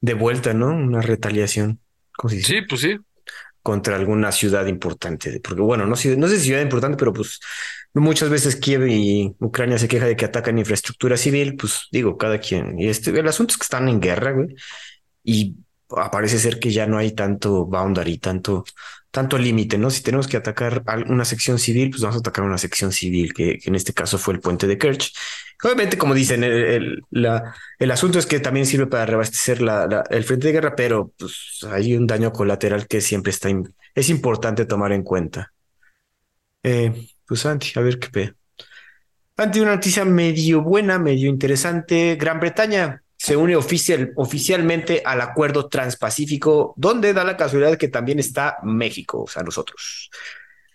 [0.00, 0.68] de vuelta, ¿no?
[0.68, 1.80] Una retaliación.
[2.28, 2.98] Sí, pues sí.
[3.62, 5.40] Contra alguna ciudad importante.
[5.40, 7.40] Porque, bueno, no, sé, no sé si ciudad importante, pero pues
[8.02, 11.56] muchas veces Kiev y Ucrania se queja de que atacan infraestructura civil.
[11.56, 12.78] Pues digo, cada quien.
[12.78, 14.54] Y este, el asunto es que están en guerra, güey.
[15.24, 15.56] Y
[15.86, 18.64] parece ser que ya no hay tanto boundary, tanto,
[19.10, 19.90] tanto límite, ¿no?
[19.90, 23.58] Si tenemos que atacar una sección civil, pues vamos a atacar una sección civil, que,
[23.64, 25.12] en este caso fue el puente de Kerch.
[25.62, 27.02] Obviamente, como dicen, el,
[27.78, 31.60] el asunto es que también sirve para reabastecer la, el frente de guerra, pero pues,
[31.70, 33.48] hay un daño colateral que siempre está,
[33.94, 35.52] es importante tomar en cuenta.
[36.62, 38.34] Eh, pues Santi, a ver qué ve.
[39.60, 46.74] Una noticia medio buena, medio interesante, Gran Bretaña se une oficial, oficialmente al acuerdo transpacífico,
[46.76, 50.10] donde da la casualidad que también está México, o sea, nosotros.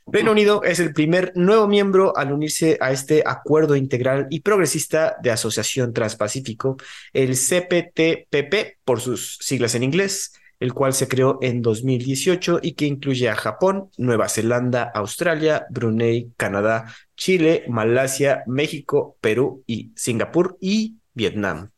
[0.07, 5.15] Reino Unido es el primer nuevo miembro al unirse a este acuerdo integral y progresista
[5.21, 6.77] de asociación transpacífico,
[7.13, 12.85] el CPTPP por sus siglas en inglés, el cual se creó en 2018 y que
[12.85, 20.97] incluye a Japón, Nueva Zelanda, Australia, Brunei, Canadá, Chile, Malasia, México, Perú y Singapur y
[21.15, 21.71] Vietnam.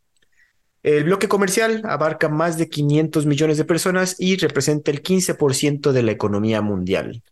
[0.84, 6.04] El bloque comercial abarca más de 500 millones de personas y representa el 15% de
[6.04, 7.24] la economía mundial.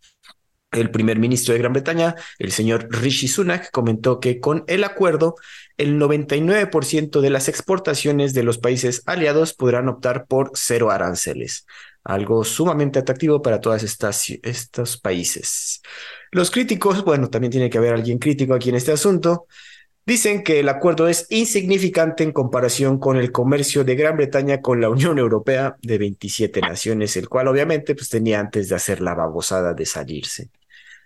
[0.72, 5.36] El primer ministro de Gran Bretaña, el señor Rishi Sunak, comentó que con el acuerdo,
[5.76, 11.66] el 99% de las exportaciones de los países aliados podrán optar por cero aranceles,
[12.04, 15.82] algo sumamente atractivo para todos estos países.
[16.30, 19.46] Los críticos, bueno, también tiene que haber alguien crítico aquí en este asunto,
[20.04, 24.80] Dicen que el acuerdo es insignificante en comparación con el comercio de Gran Bretaña con
[24.80, 29.14] la Unión Europea de 27 naciones, el cual obviamente pues, tenía antes de hacer la
[29.14, 30.50] babosada de salirse.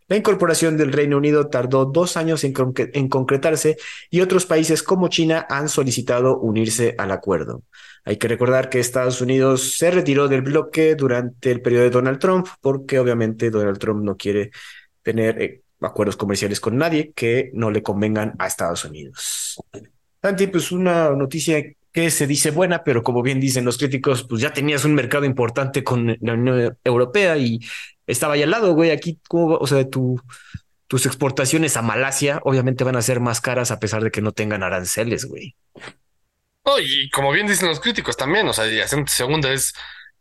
[0.08, 3.76] La incorporación del Reino Unido tardó dos años en, en, concretarse
[4.08, 7.62] y otros países como China han solicitado unirse al acuerdo.
[8.04, 12.20] Hay que recordar que Estados Unidos se retiró del bloque durante el periodo de Donald
[12.20, 14.52] Trump porque obviamente Donald Trump no quiere
[15.02, 19.60] tener eh, acuerdos comerciales con nadie que no le convengan a Estados Unidos.
[20.22, 24.42] Santi, pues una noticia que se dice buena, pero como bien dicen los críticos, pues
[24.42, 27.58] ya tenías un mercado importante con la Unión Europea y
[28.06, 28.90] estaba ahí al lado, güey.
[28.90, 30.20] Aquí, o sea, tu,
[30.86, 34.32] tus exportaciones a Malasia obviamente van a ser más caras a pesar de que no
[34.32, 35.54] tengan aranceles, güey.
[36.82, 39.74] y como bien dicen los críticos también, o sea, y segunda es,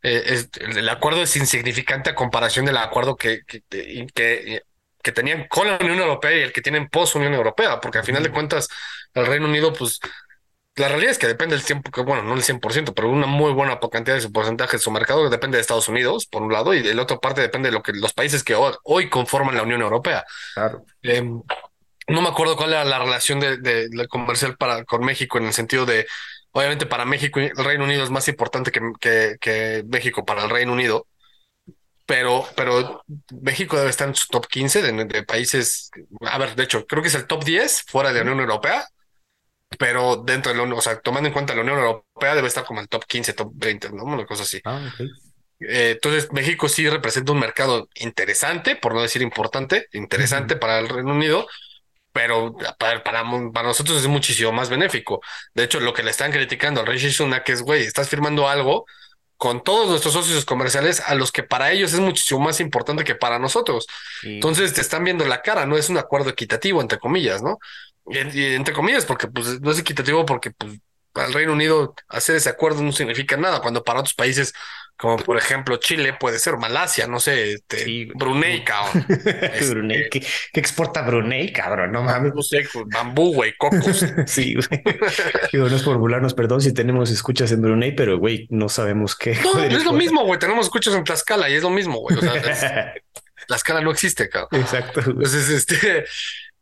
[0.03, 3.61] eh, es, el acuerdo es insignificante a comparación del acuerdo que, que,
[4.13, 4.61] que
[5.05, 8.03] que tenían con la Unión Europea y el que tienen post Unión Europea, porque al
[8.03, 8.67] final de cuentas
[9.13, 9.99] el Reino Unido, pues
[10.75, 13.53] la realidad es que depende del tiempo, que bueno, no el 100%, pero una muy
[13.53, 16.73] buena cantidad de su porcentaje de su mercado depende de Estados Unidos, por un lado,
[16.73, 19.63] y de la otra parte depende de lo que los países que hoy, conforman la
[19.63, 20.25] Unión Europea.
[20.53, 20.85] Claro.
[21.01, 21.41] Em,
[22.07, 25.53] no me acuerdo cuál era la relación de, de, comercial para, con México en el
[25.53, 26.07] sentido de,
[26.51, 30.49] obviamente para México el Reino Unido es más importante que, que, que México para el
[30.49, 31.07] Reino Unido,
[32.05, 33.03] pero, pero
[33.41, 35.89] México debe estar en su top 15 de, países.
[36.21, 38.87] A ver, de hecho, creo que es el top 10 fuera de la Unión Europea.
[39.77, 42.65] Pero dentro de la Unión, o sea, tomando en cuenta la Unión Europea, debe estar
[42.65, 44.03] como el top 15, top 20, ¿no?
[44.03, 44.61] Una cosa así.
[44.63, 45.01] Ah, ok.
[45.59, 50.89] Eh, entonces, México sí representa un mercado interesante, por no decir importante, interesante para el
[50.89, 51.47] Reino Unido,
[52.11, 55.21] pero para, para, para, nosotros es muchísimo más benéfico.
[55.53, 58.85] De hecho, lo que le están criticando al Rishi Sunak es, güey, estás firmando algo
[59.37, 63.15] con todos nuestros socios comerciales a los que para ellos es muchísimo más importante que
[63.15, 63.85] para nosotros.
[64.23, 67.59] Entonces te están viendo la cara, no es un acuerdo equitativo, entre comillas, ¿no?
[68.07, 70.79] Entre comillas, porque pues no es equitativo porque pues
[71.15, 74.53] al Reino Unido hacer ese acuerdo no significa nada, cuando para otros países
[74.97, 79.05] como por ejemplo Chile, puede ser Malasia, no sé, este, Brunei, cabrón.
[79.09, 81.91] Este, Brunei, ¿qué, exporta Brunei, cabrón?
[81.91, 82.33] No mames.
[82.33, 84.05] No sé, bambú, güey, cocos.
[84.25, 84.83] sí, güey.
[85.51, 89.15] Digo, no es por burlarnos, perdón si tenemos escuchas en Brunei, pero güey, no sabemos
[89.15, 89.37] qué.
[89.43, 92.17] No, es lo mismo, güey, tenemos escuchas en Tlaxcala y es lo mismo, güey.
[92.17, 92.93] O sea,
[93.47, 94.61] Tlaxcala no existe, cabrón.
[94.61, 95.01] Exacto.
[95.05, 96.05] Entonces, este,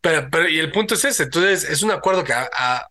[0.04, 2.88] pero, pero, y el punto es ese, entonces es un acuerdo que a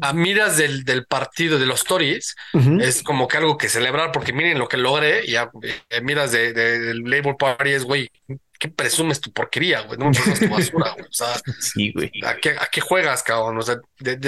[0.00, 2.36] a miras del, del partido de los Tories,
[2.80, 5.50] es como que algo que celebrar, porque miren lo que logré, y a,
[5.90, 8.10] eh, miras de, del Labour Party es, güey,
[8.58, 9.98] ¿qué presumes tu porquería, güey?
[9.98, 11.06] No me presumes tu basura, güey.
[11.06, 11.28] O sea,
[11.60, 12.10] sí, güey.
[12.24, 13.58] ¿a qué, ¿a qué juegas, cabrón?
[13.58, 13.76] O sea,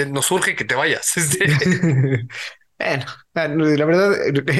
[0.09, 1.13] nos urge que te vayas.
[2.81, 3.05] Bueno,
[3.63, 4.15] la verdad,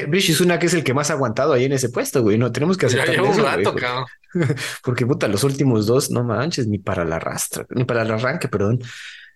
[0.08, 2.38] Rishi Sunak es el que más ha aguantado ahí en ese puesto, güey.
[2.38, 4.06] No tenemos que hacer Ya un rato, cabrón.
[4.84, 8.48] Porque puta, los últimos dos, no manches, ni para la rastra, ni para el arranque,
[8.48, 8.80] perdón.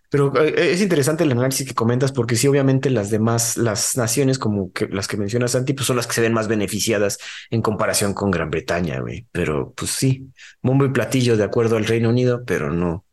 [0.10, 4.40] Pero eh, es interesante el análisis que comentas porque sí, obviamente las demás, las naciones
[4.40, 7.18] como que las que mencionas, Santi, pues son las que se ven más beneficiadas
[7.50, 9.28] en comparación con Gran Bretaña, güey.
[9.32, 10.32] Pero pues sí,
[10.62, 13.06] bombo y platillo de acuerdo al Reino Unido, pero no,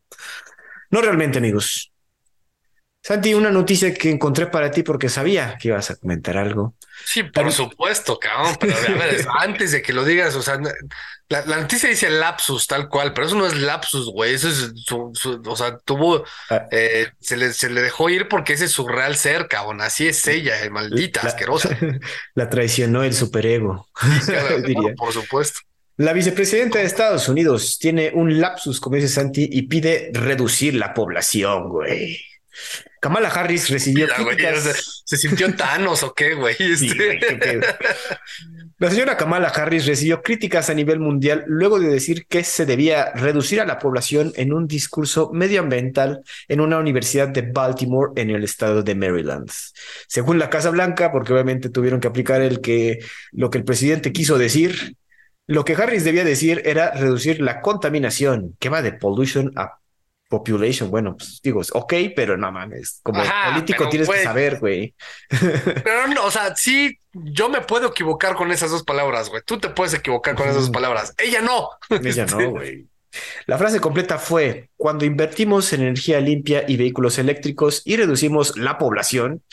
[0.91, 1.91] no realmente, amigos.
[3.01, 6.75] Santi, una noticia que encontré para ti porque sabía que ibas a comentar algo.
[7.05, 10.59] Sí, por supuesto, cabrón, pero a ver, antes de que lo digas, o sea,
[11.29, 15.11] la, noticia dice lapsus tal cual, pero eso no es lapsus, güey, eso es su,
[15.45, 16.67] o sea, tuvo, ah.
[16.71, 20.07] eh, se, le, se le dejó ir porque ese es su real ser, cabrón, así
[20.07, 21.77] es ella, el maldita, asquerosa.
[22.35, 23.87] La traicionó el superego,
[24.65, 24.93] diría.
[24.95, 25.59] por supuesto.
[25.97, 30.93] La vicepresidenta de Estados Unidos tiene un lapsus, como dice Santi, y pide reducir la
[30.93, 32.19] población, güey.
[33.03, 34.07] Kamala Harris recibió
[35.03, 36.55] ¿Se sintió Thanos o qué, güey?
[36.57, 37.59] Este.
[38.77, 43.11] la señora Kamala Harris recibió críticas a nivel mundial luego de decir que se debía
[43.11, 48.45] reducir a la población en un discurso medioambiental en una universidad de Baltimore en el
[48.45, 49.51] estado de Maryland.
[50.07, 52.99] Según la Casa Blanca, porque obviamente tuvieron que aplicar el que
[53.33, 54.95] lo que el presidente quiso decir,
[55.45, 59.82] lo que Harris debía decir era reducir la contaminación, que va de pollution a
[60.33, 64.95] population, bueno, pues digo, es ok, pero no mames, como político tienes que saber, güey.
[65.83, 69.43] Pero no, o sea, sí, yo me puedo equivocar con esas dos palabras, güey.
[69.45, 71.13] Tú te puedes equivocar con esas dos palabras.
[71.19, 71.69] Ella no.
[71.89, 72.87] Ella no, güey.
[73.45, 78.79] La frase completa fue, cuando invertimos en energía limpia y vehículos eléctricos y reducimos la
[78.79, 79.43] población,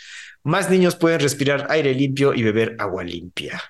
[0.42, 3.60] más niños pueden respirar aire limpio y beber agua limpia.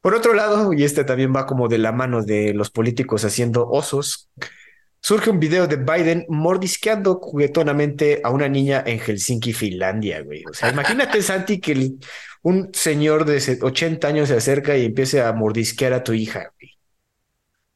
[0.00, 3.68] Por otro lado, y este también va como de la mano de los políticos haciendo
[3.68, 4.30] osos,
[5.00, 10.44] surge un video de Biden mordisqueando juguetonamente a una niña en Helsinki, Finlandia, güey.
[10.44, 11.92] O sea, imagínate, Santi, que
[12.42, 16.78] un señor de 80 años se acerca y empiece a mordisquear a tu hija, güey.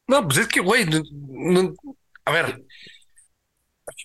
[0.07, 0.85] No, pues es que, güey,
[2.25, 2.63] a ver,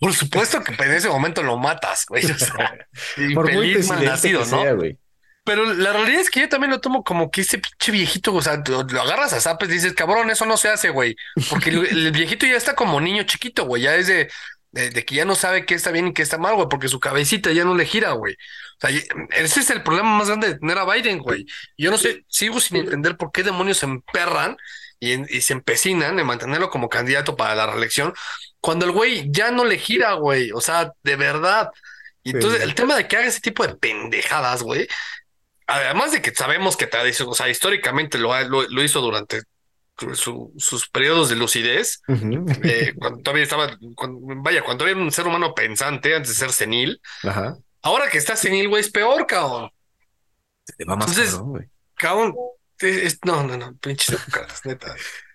[0.01, 2.25] por supuesto que en ese momento lo matas, güey.
[2.25, 2.75] O sea,
[3.35, 4.77] por muy nacido, ¿no?
[4.77, 4.99] güey.
[5.51, 8.41] Pero la realidad es que yo también lo tomo como que ese pinche viejito, o
[8.41, 11.17] sea, lo, agarras a zapes y dices, cabrón, eso no se hace, güey.
[11.49, 13.83] Porque el, viejito ya está como niño chiquito, güey.
[13.83, 14.31] Ya es de,
[14.71, 17.01] de, que ya no sabe qué está bien y qué está mal, güey, porque su
[17.01, 18.35] cabecita ya no le gira, güey.
[18.35, 21.45] O sea, ese es el problema más grande de tener a Biden, güey.
[21.77, 24.57] Yo no sé, sigo sin entender por qué demonios se emperran
[25.01, 28.15] y, y se empecinan en mantenerlo como candidato para la reelección
[28.61, 30.53] cuando el güey ya no le gira, güey.
[30.53, 31.71] O sea, de verdad.
[32.23, 34.87] Y entonces, el tema de que haga ese tipo de pendejadas, güey,
[35.71, 36.89] además de que sabemos que
[37.27, 39.43] o sea, históricamente lo, lo, hizo durante
[40.15, 43.77] sus periodos de lucidez, eh, cuando todavía estaba,
[44.37, 47.01] vaya, cuando era un ser humano pensante antes de ser senil.
[47.83, 49.71] Ahora que está senil, güey, es peor, cabrón.
[50.65, 51.35] Se va más Entonces,
[51.95, 52.35] cabrón,
[52.79, 54.19] cabrón no, no, no, pinches
[54.65, 54.95] neta.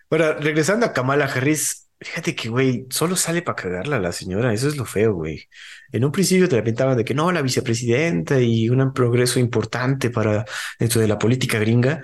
[0.10, 4.68] Bueno, regresando a Kamala Harris, Fíjate que, güey, solo sale para cagarla la señora, eso
[4.68, 5.50] es lo feo, güey.
[5.92, 10.12] En un principio te la pintaban de que no, la vicepresidenta y un progreso importante
[10.12, 10.46] para
[10.80, 12.04] dentro de la política gringa.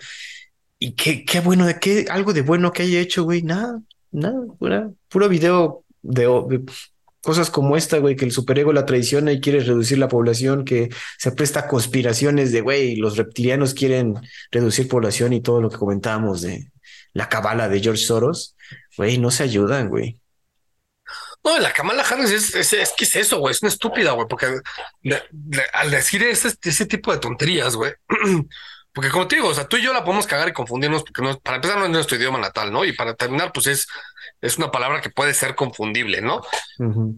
[0.80, 3.80] Y qué, qué bueno, de qué, algo de bueno que haya hecho, güey, nada,
[4.12, 6.64] nada, pura, puro video de,
[7.22, 10.90] cosas como esta, güey, que el superego la traiciona y quiere reducir la población, que
[11.20, 14.16] se presta a conspiraciones de, güey, los reptilianos quieren
[14.52, 16.72] reducir población y todo lo que comentábamos de
[17.14, 18.56] la cabala de George Soros
[18.98, 20.20] güey, no se ayudan, güey.
[21.44, 24.28] No, la Kamala Harris es, es, es que es eso, güey, es una estúpida, güey,
[24.28, 24.60] porque
[25.74, 27.94] al decir ese, ese tipo de tonterías, güey,
[28.94, 31.24] porque como te digo, o sea, tú y yo la podemos cagar y confundirnos, porque
[31.24, 32.86] no, para empezar no es nuestro idioma natal, ¿no?
[32.86, 33.88] Y para terminar, pues es,
[34.40, 36.42] es una palabra que puede ser confundible, ¿no?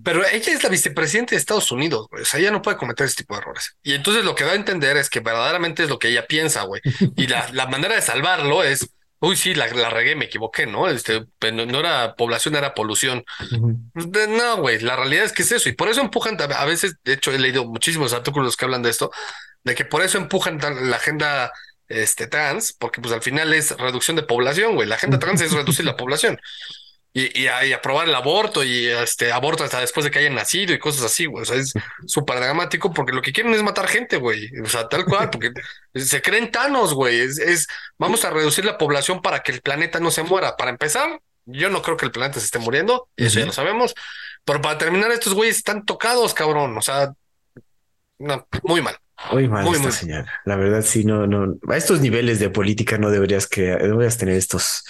[0.06, 3.08] Pero ella es la vicepresidenta de Estados Unidos, güey, o sea, ella no puede cometer
[3.08, 3.76] ese tipo de errores.
[3.84, 6.64] Y entonces lo que da a entender es que verdaderamente es lo que ella piensa,
[6.64, 6.82] güey,
[7.18, 8.89] y la, la manera de salvarlo es
[9.26, 10.89] Uy, sí, la, la, regué, me equivoqué, ¿no?
[10.89, 13.24] Este, no, era población, era polución.
[13.93, 15.69] No, güey, la realidad es que es eso.
[15.69, 18.89] Y por eso empujan, a veces, de hecho, he leído muchísimos artículos que hablan de
[18.89, 19.11] esto,
[19.63, 21.53] de que por eso empujan la agenda
[21.88, 24.89] este, trans, porque pues al final es reducción de población, güey.
[24.89, 26.38] La agenda trans es reducir la población
[27.16, 30.80] y, y, aprobar el aborto y este aborto hasta después de que hayan nacido y
[30.80, 31.43] cosas así, güey.
[31.43, 31.74] O sea, es
[32.07, 34.49] súper dramático porque lo que quieren es matar gente, güey.
[34.64, 35.51] O sea, tal cual, porque
[35.93, 37.20] se creen tanos, güey.
[37.20, 37.68] Es, es,
[37.99, 40.57] vamos a reducir la población para que el planeta no se muera.
[40.57, 43.51] Para empezar, yo no creo que el planeta se esté muriendo, y eso ya lo
[43.51, 43.93] sabemos.
[44.43, 46.76] Pero para terminar, estos güeyes están tocados, cabrón.
[46.76, 47.14] O sea,
[48.18, 48.97] no, muy mal.
[49.32, 50.41] Muy mal muy, esta señora.
[50.45, 51.57] La verdad, sí, no, no.
[51.70, 54.84] A estos niveles de política no deberías que deberías tener estos,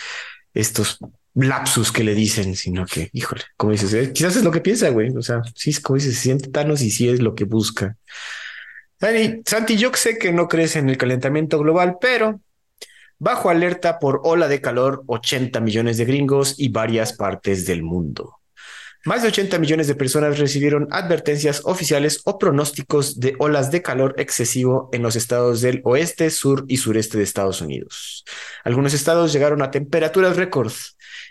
[0.54, 1.00] estos
[1.36, 4.90] lapsus que le dicen, sino que, híjole, como dices, eh, quizás es lo que piensa,
[4.90, 5.10] güey.
[5.16, 7.98] O sea, sí, como dices, se siente Thanos y sí es lo que busca.
[9.46, 12.40] Santi, yo sé que no crees en el calentamiento global, pero
[13.20, 18.40] bajo alerta por ola de calor, 80 millones de gringos y varias partes del mundo.
[19.06, 24.16] Más de 80 millones de personas recibieron advertencias oficiales o pronósticos de olas de calor
[24.18, 28.24] excesivo en los estados del oeste, sur y sureste de Estados Unidos.
[28.64, 30.72] Algunos estados llegaron a temperaturas récord.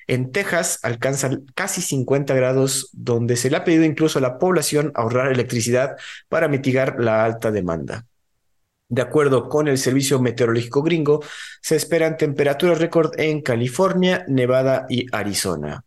[0.06, 4.92] En Texas alcanzan casi 50 grados, donde se le ha pedido incluso a la población
[4.94, 5.96] ahorrar electricidad
[6.28, 8.04] para mitigar la alta demanda.
[8.88, 11.24] De acuerdo con el Servicio Meteorológico Gringo,
[11.62, 15.84] se esperan temperaturas récord en California, Nevada y Arizona.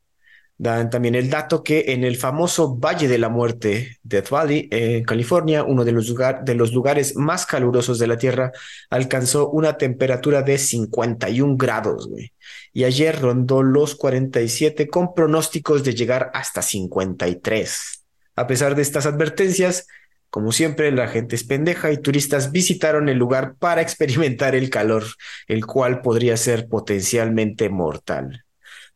[0.58, 5.04] Dan también el dato que en el famoso Valle de la Muerte, Death Valley, en
[5.04, 8.52] California, uno de los, de los lugares más calurosos de la Tierra,
[8.90, 12.32] alcanzó una temperatura de 51 grados, güey.
[12.76, 18.04] Y ayer rondó los 47 con pronósticos de llegar hasta 53.
[18.36, 19.88] A pesar de estas advertencias,
[20.30, 25.06] como siempre, la gente es pendeja y turistas visitaron el lugar para experimentar el calor,
[25.48, 28.44] el cual podría ser potencialmente mortal.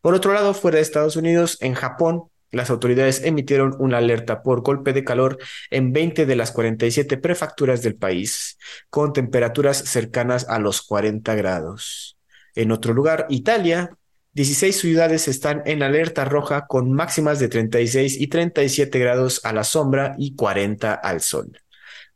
[0.01, 4.59] Por otro lado, fuera de Estados Unidos, en Japón, las autoridades emitieron una alerta por
[4.59, 5.37] golpe de calor
[5.69, 8.57] en 20 de las 47 prefecturas del país,
[8.89, 12.18] con temperaturas cercanas a los 40 grados.
[12.55, 13.91] En otro lugar, Italia,
[14.33, 19.63] 16 ciudades están en alerta roja con máximas de 36 y 37 grados a la
[19.63, 21.59] sombra y 40 al sol.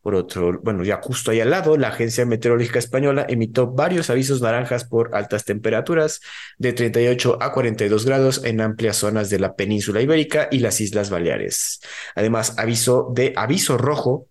[0.04, 4.42] Por otro, bueno, ya justo ahí al lado, la Agencia Meteorológica Española emitió varios avisos
[4.42, 6.20] naranjas por altas temperaturas
[6.58, 11.10] de 38 a 42 grados en amplias zonas de la península ibérica y las Islas
[11.10, 11.80] Baleares.
[12.16, 14.28] Además, aviso de aviso rojo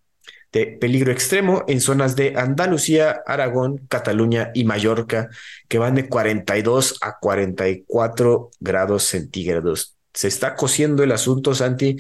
[0.53, 5.31] de peligro extremo en zonas de Andalucía, Aragón, Cataluña y Mallorca,
[5.67, 9.97] que van de 42 a 44 grados centígrados.
[10.13, 11.97] Se está cociendo el asunto, Santi.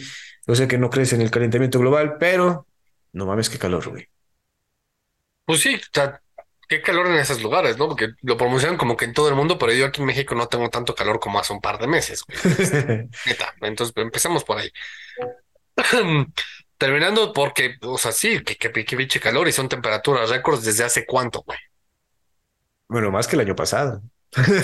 [0.46, 2.66] Yo sé que no crees en el calentamiento global, pero
[3.12, 4.08] no mames, qué calor, güey.
[5.46, 6.20] Pues sí, o sea,
[6.68, 7.88] qué calor en esos lugares, ¿no?
[7.88, 10.46] Porque lo promocionan como que en todo el mundo, pero yo aquí en México no
[10.46, 12.22] tengo tanto calor como hace un par de meses.
[12.24, 12.38] Güey.
[13.62, 14.70] Entonces, empezamos por ahí.
[16.82, 20.82] Terminando porque, o sea, sí, que, que, que pinche calor y son temperaturas récords desde
[20.82, 21.56] hace cuánto, güey.
[22.88, 24.02] Bueno, más que el año pasado.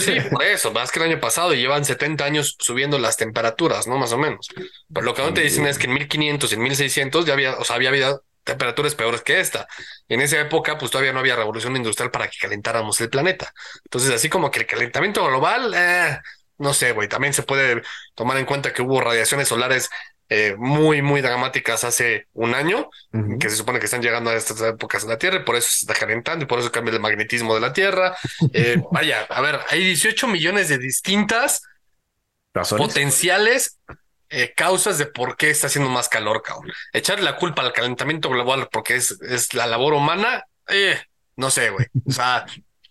[0.01, 3.87] Sí, por eso, más que el año pasado y llevan 70 años subiendo las temperaturas,
[3.87, 3.99] ¿no?
[3.99, 4.49] Más o menos.
[4.93, 7.57] Pero lo que no te dicen es que en 1500 y en 1600 ya había,
[7.57, 9.69] o sea, había habido temperaturas peores que esta.
[10.09, 13.53] Y en esa época, pues todavía no había revolución industrial para que calentáramos el planeta.
[13.85, 16.19] Entonces, así como que el calentamiento global, eh,
[16.57, 17.81] no sé, güey, también se puede
[18.17, 19.89] tomar en cuenta que hubo radiaciones solares
[20.31, 22.91] eh, muy, muy dramáticas hace un año,
[23.41, 25.69] que se supone que están llegando a estas épocas de la Tierra y por eso
[25.71, 28.17] se está calentando y por eso cambia el magnetismo de la Tierra.
[28.53, 31.63] Eh, vaya, a ver, hay 18 millones de distintas
[32.77, 33.79] potenciales
[34.31, 36.71] eh, causas de por qué está haciendo más calor, cabrón.
[36.93, 41.01] Echarle la culpa al calentamiento global porque es, es la labor humana, eh,
[41.37, 41.87] no sé, güey.
[42.07, 42.45] O sea,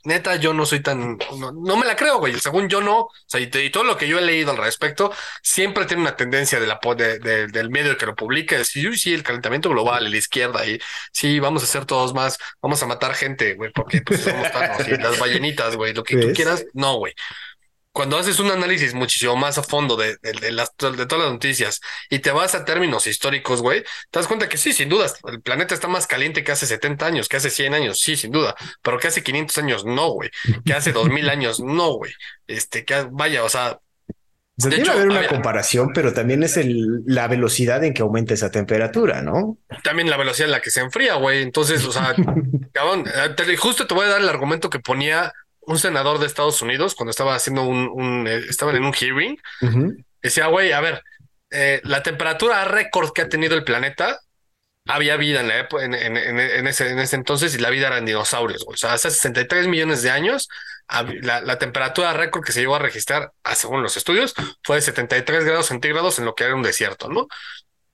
[0.07, 2.39] neta, yo no soy tan, no, me la creo, güey.
[2.39, 5.85] Según yo no, o sea, y, todo lo que yo he leído al respecto, siempre
[5.85, 9.69] tiene una tendencia de la, de, del medio que lo publica, decir, sí, el calentamiento
[9.69, 10.79] global, la izquierda, y
[11.11, 15.01] sí, vamos a hacer todos más, vamos a matar gente, güey, porque pues, somos tan,
[15.01, 17.13] las ballenitas, güey, lo que tú quieras, no, güey
[17.97, 21.81] cuando haces un análisis muchísimo más a fondo de, de, las, de todas las noticias
[22.11, 23.81] y te vas a términos históricos, güey,
[24.11, 27.07] te das cuenta que sí, sin duda, el planeta está más caliente que hace 70
[27.07, 30.29] años, que hace 100 años, sí, sin duda, pero que hace 500 años, no, güey,
[30.63, 32.13] que hace 2000 años, no, güey,
[32.45, 33.79] este, que vaya, o sea,
[34.63, 38.51] O debe haber una comparación, pero también es el, la velocidad en que aumenta esa
[38.51, 39.57] temperatura, ¿no?
[39.83, 41.41] También la velocidad en la que se enfría, güey.
[41.41, 42.13] Entonces, o sea,
[42.73, 43.05] cabrón,
[43.57, 45.33] justo te voy a dar el argumento que ponía
[45.67, 49.39] un senador de Estados Unidos cuando estaba haciendo un, un eh, estaban en un hearing.
[50.21, 51.03] Decía, güey, a ver,
[51.51, 54.19] eh, la temperatura récord que ha tenido el planeta
[54.87, 58.05] había vida en, la en, en, ese, en ese entonces y la vida era en
[58.05, 58.65] dinosaurios.
[58.65, 60.47] O sea, hace 63 millones de años,
[61.21, 64.81] la, la temperatura récord que se llegó a registrar, ah, según los estudios, fue de
[64.81, 67.27] 73 grados centígrados en lo que era un desierto, ¿no?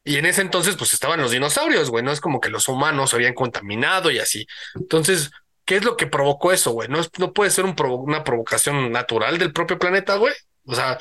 [0.06, 2.04] Y en ese entonces, pues estaban los dinosaurios, güey.
[2.04, 4.46] No es como que los humanos habían contaminado y así.
[4.76, 5.32] Entonces,
[5.66, 6.90] ¿qué es lo que provocó eso, güey?
[6.90, 10.34] No, no puede ser un una provocación natural del propio planeta, güey.
[10.66, 10.98] O sea,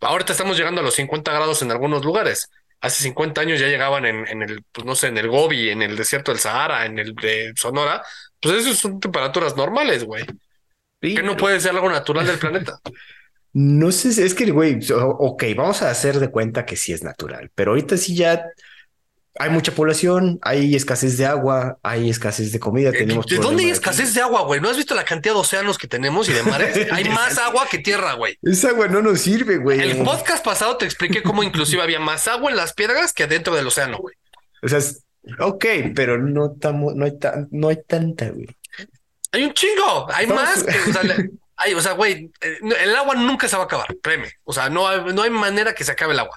[0.00, 2.50] ahorita estamos llegando a los 50 grados en algunos lugares
[2.80, 5.82] hace 50 años ya llegaban en, en, el, pues no sé, en el Gobi, en
[5.82, 8.02] el desierto del Sahara, en el de Sonora,
[8.40, 10.24] pues esas son temperaturas normales, güey.
[11.00, 12.78] que no puede ser algo natural del planeta.
[13.54, 17.50] No sé, es que, güey, ok, vamos a hacer de cuenta que sí es natural,
[17.54, 18.44] pero ahorita sí ya
[19.38, 22.90] hay mucha población, hay escasez de agua, hay escasez de comida.
[22.90, 24.60] Eh, tenemos ¿De dónde hay escasez de agua, güey?
[24.60, 26.88] ¿No has visto la cantidad de océanos que tenemos y de mares?
[26.92, 28.36] hay más agua que tierra, güey.
[28.42, 29.80] Esa agua no nos sirve, güey.
[29.80, 33.54] El podcast pasado te expliqué cómo inclusive había más agua en las piedras que adentro
[33.54, 34.16] del océano, güey.
[34.62, 34.80] O sea,
[35.38, 35.64] ok,
[35.94, 37.12] pero no, tamo, no, hay,
[37.52, 38.48] no hay tanta, güey.
[39.30, 40.64] Hay un chingo, hay más.
[40.64, 41.02] o sea,
[41.56, 44.32] hay, o sea, güey, eh, el agua nunca se va a acabar, créeme.
[44.42, 46.36] O sea, no hay, no hay manera que se acabe el agua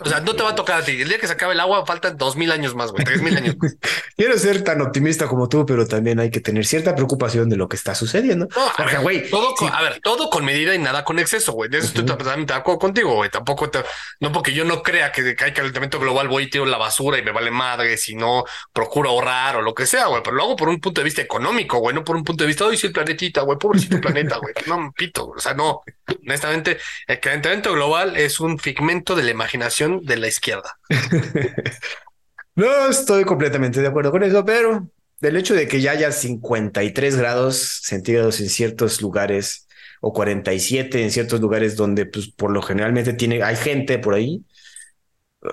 [0.00, 1.00] o sea, no te va a tocar a ti.
[1.00, 3.36] El día que se acabe el agua faltan dos mil años más, güey, tres mil
[3.36, 3.54] años.
[4.16, 7.68] Quiero ser tan optimista como tú, pero también hay que tener cierta preocupación de lo
[7.68, 8.48] que está sucediendo.
[8.54, 11.70] No, güey, todo con, a ver, todo con medida y nada con exceso, güey.
[11.70, 13.30] De eso estoy totalmente de acuerdo contigo, güey.
[13.30, 13.84] Tampoco te,
[14.18, 17.22] no porque yo no crea que, hay calentamiento global, voy y tiro la basura y
[17.22, 20.20] me vale madre si no procuro ahorrar o lo que sea, güey.
[20.24, 22.48] Pero lo hago por un punto de vista económico, güey, no por un punto de
[22.48, 24.52] vista, hoy sí el planetita, güey, pobrecito planeta, güey.
[24.66, 25.82] No, pito, o sea, no.
[26.26, 30.78] Honestamente, el calentamiento global es un figmento de la imaginación de la izquierda.
[32.56, 34.88] no estoy completamente de acuerdo con eso, pero
[35.20, 39.66] del hecho de que ya haya 53 grados centígrados en ciertos lugares
[40.00, 44.42] o 47 en ciertos lugares donde pues por lo generalmente tiene hay gente por ahí.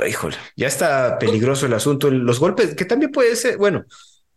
[0.07, 2.09] Híjole, ya está peligroso el asunto.
[2.09, 3.85] Los golpes, que también puede ser, bueno,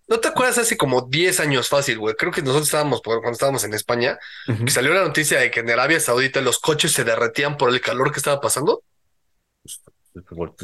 [0.07, 2.15] ¿No te acuerdas hace como 10 años fácil, güey?
[2.15, 5.71] Creo que nosotros estábamos, cuando estábamos en España, que salió la noticia de que en
[5.71, 8.83] Arabia Saudita los coches se derretían por el calor que estaba pasando.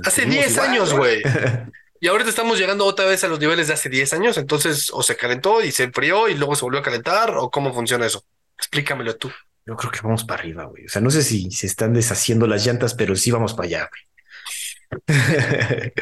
[0.05, 1.22] Hace 10 años, güey.
[2.01, 4.38] y ahorita estamos llegando otra vez a los niveles de hace 10 años.
[4.38, 7.72] Entonces, o se calentó y se enfrió y luego se volvió a calentar, o cómo
[7.72, 8.24] funciona eso.
[8.57, 9.30] Explícamelo tú.
[9.66, 10.86] Yo creo que vamos para arriba, güey.
[10.86, 13.90] O sea, no sé si se están deshaciendo las llantas, pero sí vamos para allá,
[13.90, 15.03] güey.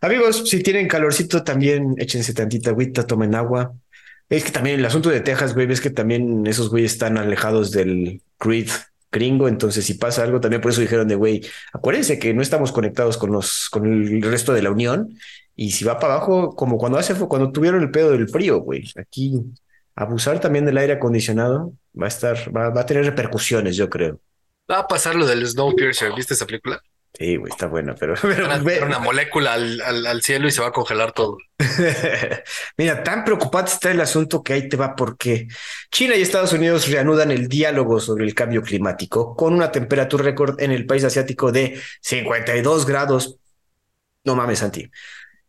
[0.00, 3.74] Amigos, si tienen calorcito, también échense tantita agüita, tomen agua.
[4.28, 7.70] Es que también el asunto de Texas, güey, es que también esos güeyes están alejados
[7.72, 8.70] del grid
[9.10, 12.72] gringo, entonces si pasa algo, también por eso dijeron de, güey, acuérdense que no estamos
[12.72, 15.16] conectados con los, con el resto de la Unión,
[15.56, 18.84] y si va para abajo, como cuando hace, cuando tuvieron el pedo del frío, güey,
[18.96, 19.34] aquí
[19.94, 24.20] abusar también del aire acondicionado va a estar, va, va a tener repercusiones, yo creo.
[24.70, 26.80] Va a pasar lo del Snowpiercer, ¿viste esa película?
[27.20, 28.14] Sí, güey, está buena, pero...
[28.82, 31.36] una molécula al, al, cielo y se va a congelar todo.
[32.78, 35.46] Mira, tan preocupante está el asunto que ahí te va porque
[35.90, 40.58] China y Estados Unidos reanudan el diálogo sobre el cambio climático con una temperatura récord
[40.62, 43.36] en el país asiático de 52 grados.
[44.24, 44.90] No mames, Santi.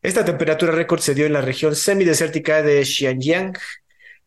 [0.02, 3.54] Esta temperatura récord se dio en la región semidesértica de Xinjiang,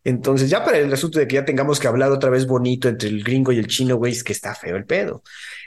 [0.04, 3.08] entonces, ya para el asunto de que ya tengamos que hablar otra vez bonito entre
[3.08, 5.22] el gringo y el chino, güey, es que está feo el pedo.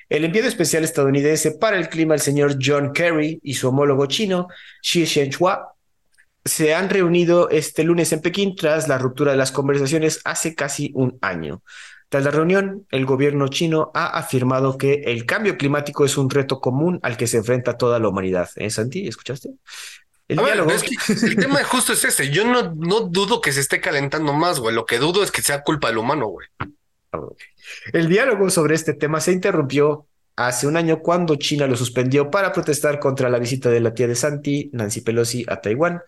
[0.10, 4.48] El enviado especial estadounidense para el clima, el señor John Kerry, y su homólogo chino,
[4.82, 5.74] Xi Zhenhua,
[6.46, 10.92] se han reunido este lunes en Pekín tras la ruptura de las conversaciones hace casi
[10.96, 11.62] un año.
[12.10, 16.62] Tras la reunión, el gobierno chino ha afirmado que el cambio climático es un reto
[16.62, 18.50] común al que se enfrenta toda la humanidad.
[18.56, 19.08] ¿Eh, Santi?
[19.08, 19.50] ¿Escuchaste?
[20.30, 22.30] El, el tema justo es ese.
[22.32, 24.74] Yo no, no dudo que se esté calentando más, güey.
[24.74, 26.48] Lo que dudo es que sea culpa del humano, güey.
[27.94, 32.52] El diálogo sobre este tema se interrumpió hace un año cuando China lo suspendió para
[32.52, 36.02] protestar contra la visita de la tía de Santi, Nancy Pelosi, a Taiwán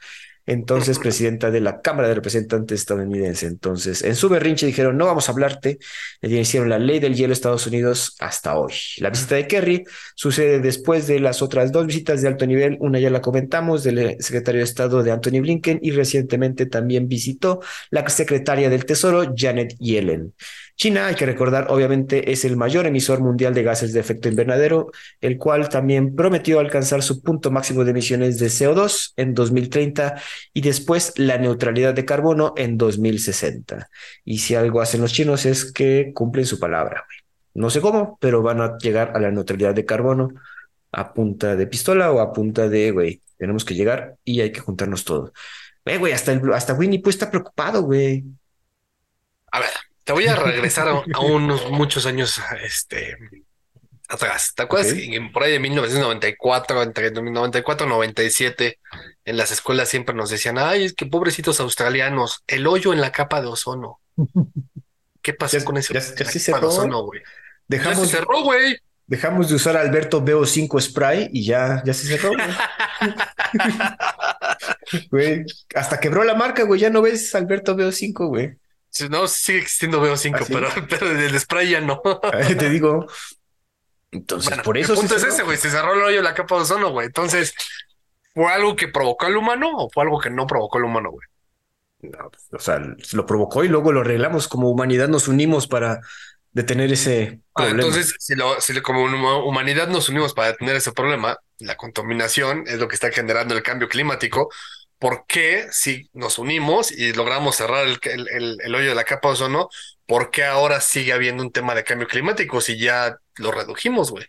[0.49, 3.45] entonces presidenta de la Cámara de Representantes estadounidense.
[3.45, 5.77] Entonces, en su berrinche dijeron, no vamos a hablarte,
[6.21, 8.73] le hicieron la ley del hielo a Estados Unidos hasta hoy.
[8.97, 9.83] La visita de Kerry
[10.15, 14.17] sucede después de las otras dos visitas de alto nivel, una ya la comentamos, del
[14.19, 17.59] secretario de Estado de Anthony Blinken y recientemente también visitó
[17.91, 20.33] la secretaria del Tesoro, Janet Yellen.
[20.79, 24.91] China, hay que recordar, obviamente es el mayor emisor mundial de gases de efecto invernadero,
[25.19, 30.15] el cual también prometió alcanzar su punto máximo de emisiones de CO2 en 2030
[30.53, 33.89] y después la neutralidad de carbono en 2060.
[34.23, 37.03] Y si algo hacen los chinos es que cumplen su palabra.
[37.53, 40.29] No sé cómo, pero van a llegar a la neutralidad de carbono
[40.93, 44.61] a punta de pistola o a punta de, güey, tenemos que llegar y hay que
[44.61, 45.33] juntarnos todos.
[45.83, 48.23] Güey, hasta, Winnie pues está preocupado, güey.
[49.51, 49.69] A ver,
[50.09, 53.15] te voy a regresar a, unos muchos años este,
[54.07, 54.53] atrás.
[54.55, 58.79] ¿Te acuerdas que por ahí de 1994, entre 1994 y 97,
[59.25, 63.11] en las escuelas siempre nos decían, ay, es que pobrecitos australianos, el hoyo en la
[63.11, 63.99] capa de ozono.
[65.21, 67.21] ¿Qué pasó con ese ya, ya ozono, güey?
[67.67, 68.77] Dejamos, ya se cerró, güey.
[69.05, 72.31] Dejamos de usar Alberto BO5 Spray y ya, ya se cerró.
[75.11, 75.45] Güey.
[75.75, 76.81] hasta quebró la marca, güey.
[76.81, 78.57] Ya no ves Alberto BO5, güey.
[79.09, 82.01] No, sigue existiendo BO5, ¿Ah, pero, pero el spray ya no.
[82.31, 83.07] Te digo.
[84.11, 84.93] Entonces, por eso.
[84.93, 85.57] El punto es ese, güey.
[85.57, 87.07] Se cerró el hoyo la capa de ozono, güey.
[87.07, 87.53] Entonces,
[88.33, 91.27] ¿fue algo que provocó al humano o fue algo que no provocó al humano, güey?
[92.01, 92.81] No, o sea,
[93.11, 94.47] lo provocó y luego lo arreglamos.
[94.47, 95.99] Como humanidad nos unimos para
[96.51, 97.83] detener ese ah, problema.
[97.83, 99.03] entonces, si, lo, si como
[99.45, 103.63] humanidad nos unimos para detener ese problema, la contaminación es lo que está generando el
[103.63, 104.49] cambio climático.
[104.99, 109.29] ¿Por qué si nos unimos y logramos cerrar el, el, el, hoyo de la capa
[109.29, 109.69] de ozono,
[110.05, 114.25] por qué ahora sigue habiendo un tema de cambio climático si ya lo redujimos, güey?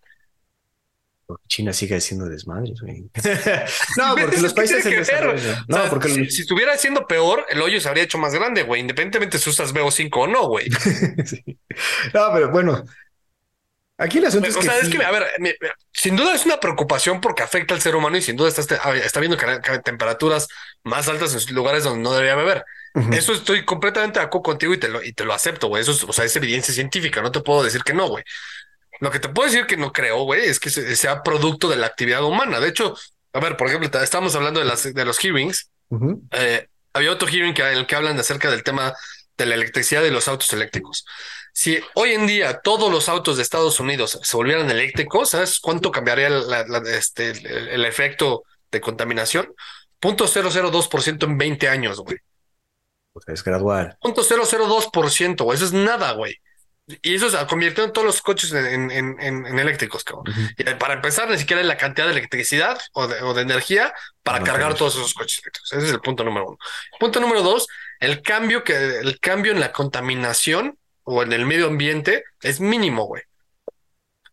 [1.49, 3.11] China sigue haciendo desmadres, güey.
[3.97, 4.85] no, porque los países
[5.68, 9.39] No, porque si, estuviera haciendo peor, el hoyo se habría hecho más grande, güey, independientemente
[9.39, 10.68] si usas BO5 o no, güey.
[12.12, 12.85] No, pero bueno.
[14.01, 14.61] Aquí el asunto es que.
[14.61, 15.26] O sea, es que, a ver,
[15.92, 19.20] sin duda es una preocupación porque afecta al ser humano y sin duda está, está
[19.20, 19.36] viendo
[19.84, 20.48] temperaturas
[20.84, 22.64] más altas en lugares donde no debería beber.
[23.12, 25.82] Eso estoy completamente de acuerdo contigo y te lo, y te lo acepto, güey.
[25.82, 27.20] Eso es, o sea, es evidencia científica.
[27.20, 28.24] No te puedo decir que no, güey.
[29.01, 31.86] Lo que te puedo decir que no creo, güey, es que sea producto de la
[31.86, 32.59] actividad humana.
[32.59, 32.96] De hecho,
[33.34, 35.70] a ver, por ejemplo, estamos hablando de, las, de los hearings.
[36.32, 38.94] Eh, había otro hearing que, en el que hablan acerca del tema
[39.36, 41.05] de la electricidad y los autos eléctricos.
[41.61, 45.91] Si hoy en día todos los autos de Estados Unidos se volvieran eléctricos, ¿sabes cuánto
[45.91, 46.31] cambiaría
[46.97, 47.33] este,
[47.75, 49.53] el, efecto de contaminación?
[49.99, 52.17] Punto .002% en 20 años, güey.
[53.27, 53.95] Sea, es gradual.
[54.01, 55.55] Punto .002%, güey.
[55.55, 56.35] Eso es nada, güey.
[57.03, 60.35] Y eso se convirtió en todos los coches en, en, eléctricos, cabrón.
[60.57, 63.93] Y para empezar, ni siquiera hay la cantidad de electricidad o de, energía
[64.23, 65.75] para cargar todos esos coches eléctricos.
[65.75, 66.59] Ese es el punto número uno.
[66.99, 67.67] Punto número dos,
[67.99, 70.79] el cambio que el cambio en la contaminación
[71.11, 73.23] o en el medio ambiente es mínimo, güey.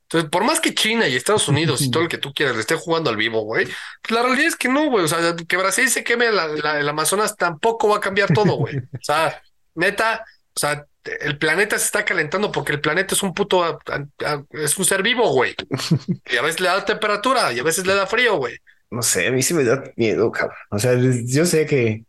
[0.04, 2.62] Entonces, por más que China y Estados Unidos y todo el que tú quieras le
[2.62, 5.04] esté jugando al vivo, güey, pues la realidad es que no, güey.
[5.04, 8.78] O sea, que Brasil se queme el Amazonas tampoco va a cambiar todo, güey.
[8.78, 9.42] O sea,
[9.76, 10.24] neta,
[10.56, 10.86] o sea,
[11.22, 13.80] el planeta se está calentando porque el planeta es un puto,
[14.52, 15.56] es un ser vivo, güey.
[16.32, 18.58] Y a veces le da temperatura y a veces le da frío, güey.
[18.90, 20.58] No sé, a mí sí me da miedo, cabrón.
[20.72, 20.94] O sea,
[21.26, 22.06] yo sé que,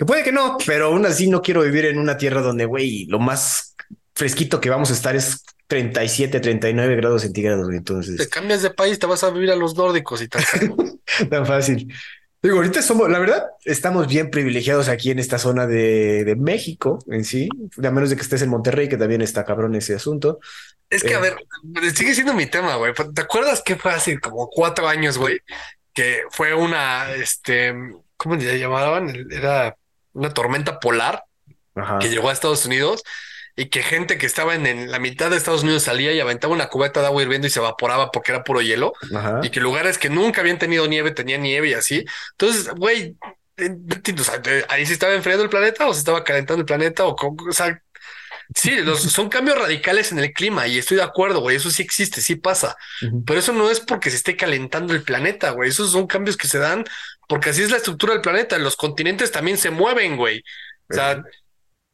[0.00, 3.04] que puede que no, pero aún así no quiero vivir en una tierra donde, güey,
[3.04, 3.76] lo más
[4.14, 7.70] fresquito que vamos a estar es 37, 39 grados centígrados.
[7.70, 10.42] Entonces, te cambias de país, te vas a vivir a los nórdicos y tal.
[11.30, 11.92] Tan fácil.
[12.40, 17.26] Digo, ahorita somos, la verdad, estamos bien privilegiados aquí en esta zona de, México en
[17.26, 20.40] sí, a menos de que estés en Monterrey, que también está cabrón ese asunto.
[20.88, 21.36] Es que, a eh,
[21.74, 22.94] ver, sigue siendo mi tema, güey.
[23.14, 25.40] ¿Te acuerdas que fue hace como cuatro años, güey?
[25.92, 27.74] Que fue una, este,
[28.16, 29.14] ¿cómo le llamaban?
[29.30, 29.76] Era
[30.12, 31.24] una tormenta polar
[32.00, 33.02] que llegó a Estados Unidos
[33.56, 36.68] y que gente que estaba en, la mitad de Estados Unidos salía y aventaba una
[36.68, 38.92] cubeta de agua hirviendo y se evaporaba porque era puro hielo
[39.42, 42.04] y que lugares que nunca habían tenido nieve tenían nieve y así.
[42.32, 43.16] Entonces, güey,
[43.56, 43.76] eh,
[44.46, 47.52] eh, ahí se estaba enfriando el planeta o se estaba calentando el planeta o, o
[47.52, 47.80] sea,
[48.54, 52.20] sí, son cambios radicales en el clima y estoy de acuerdo, güey, eso sí existe,
[52.20, 52.76] sí pasa,
[53.26, 56.48] pero eso no es porque se esté calentando el planeta, güey, esos son cambios que
[56.48, 56.84] se dan
[57.28, 60.42] porque así es la estructura del planeta, los continentes también se mueven, güey.
[60.90, 61.22] O sea,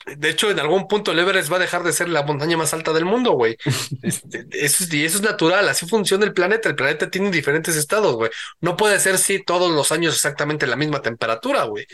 [0.07, 2.73] de hecho, en algún punto el Everest va a dejar de ser la montaña más
[2.73, 3.57] alta del mundo, güey.
[4.03, 6.69] Este, eso, y eso es natural, así funciona el planeta.
[6.69, 8.31] El planeta tiene diferentes estados, güey.
[8.61, 11.87] No puede ser, sí, todos los años exactamente la misma temperatura, güey.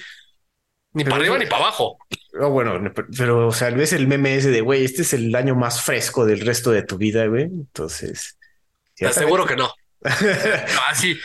[0.95, 1.99] Ni para arriba ni para abajo.
[2.33, 2.81] No, bueno,
[3.17, 6.27] pero, o sea, ves el meme ese de, güey, este es el año más fresco
[6.27, 7.45] del resto de tu vida, güey.
[7.45, 8.39] Entonces...
[8.95, 9.73] Te aseguro que no.
[10.89, 11.19] Así,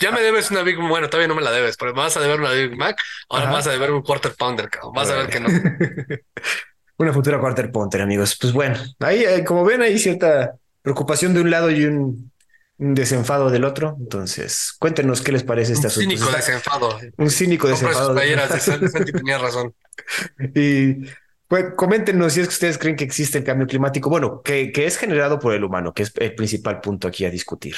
[0.00, 0.88] ya me debes una Big Mac.
[0.88, 3.00] Bueno, todavía no me la debes, pero vas a deber una Big Mac.
[3.28, 4.92] Ahora vas a deber un Quarter Pounder, cabrón.
[4.94, 5.48] Vas a ver que no.
[6.96, 8.36] una futura Quarter Pounder, amigos.
[8.40, 12.32] Pues bueno, ahí, eh, como ven, hay cierta preocupación de un lado y un,
[12.80, 13.96] desenfado del otro.
[14.00, 16.08] Entonces, cuéntenos qué les parece este asunto.
[16.08, 16.98] Un cínico desenfado.
[17.18, 18.14] Un cínico desenfado.
[18.14, 19.74] de tenía razón.
[20.54, 21.06] Y
[21.46, 24.86] pues, coméntenos si es que ustedes creen que existe el cambio climático, bueno, que, que
[24.86, 27.76] es generado por el humano, que es el principal punto aquí a discutir.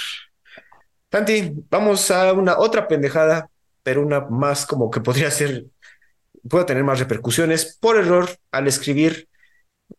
[1.10, 3.50] Santi, vamos a una otra pendejada,
[3.82, 5.64] pero una más como que podría ser,
[6.48, 9.28] puede tener más repercusiones por error al escribir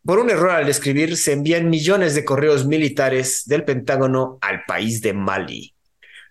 [0.04, 5.00] Por un error al escribir, se envían millones de correos militares del Pentágono al país
[5.02, 5.74] de Mali.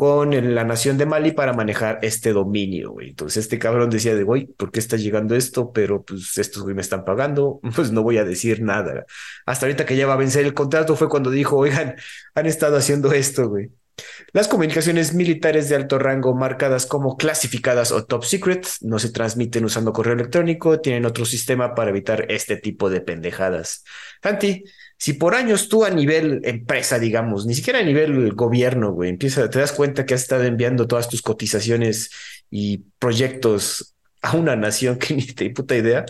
[0.00, 2.94] con la nación de Mali para manejar este dominio.
[3.02, 5.72] Entonces este cabrón decía de, güey, ¿por qué está llegando esto?
[5.72, 9.04] Pero pues estos güey me están pagando, pues no voy a decir nada.
[9.44, 11.96] Hasta ahorita que ya va a vencer el contrato fue cuando dijo, oigan,
[12.34, 13.72] han estado haciendo esto, güey.
[14.32, 19.66] Las comunicaciones militares de alto rango marcadas como clasificadas o top secret no se transmiten
[19.66, 23.84] usando correo electrónico, tienen otro sistema para evitar este tipo de pendejadas.
[24.22, 24.64] Santi,
[25.00, 29.48] si por años tú a nivel empresa, digamos, ni siquiera a nivel gobierno, güey, empieza,
[29.48, 32.10] te das cuenta que has estado enviando todas tus cotizaciones
[32.50, 36.04] y proyectos a una nación que ni te puta idea.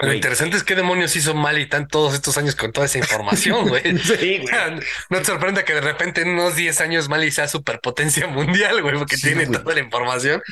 [0.00, 2.98] Lo interesante es qué demonios hizo mal y tan todos estos años con toda esa
[2.98, 3.82] información, güey.
[3.98, 4.80] sí, güey.
[5.08, 8.98] No te sorprenda que de repente en unos 10 años Mali sea superpotencia mundial, güey,
[8.98, 10.42] porque tiene toda la información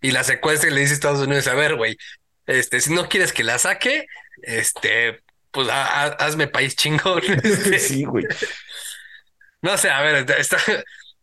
[0.00, 1.96] y la secuestra y le dice a Estados Unidos, a ver, güey,
[2.46, 4.06] este, si no quieres que la saque,
[4.42, 5.24] este,
[5.58, 7.20] pues hazme país chingón.
[7.42, 7.80] Este.
[7.80, 8.24] sí, güey.
[9.60, 10.56] No sé, a ver, está,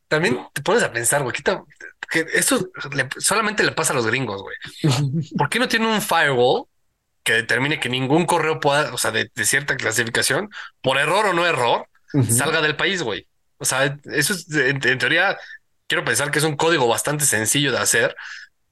[0.09, 1.33] también te pones a pensar, güey,
[2.09, 2.69] que esto
[3.17, 4.57] solamente le pasa a los gringos, güey.
[5.37, 6.65] ¿Por qué no tiene un firewall
[7.23, 10.49] que determine que ningún correo pueda, o sea, de, cierta clasificación,
[10.81, 11.87] por error o no error,
[12.29, 13.25] salga del país, güey?
[13.57, 15.37] O sea, eso es, en, teoría,
[15.87, 18.17] quiero pensar que es un código bastante sencillo de hacer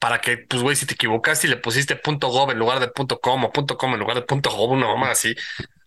[0.04, 3.46] para que, pues, güey, si te equivocaste y le pusiste .gov en lugar de .com
[3.46, 5.34] o .com en lugar de .gov, una mamá así,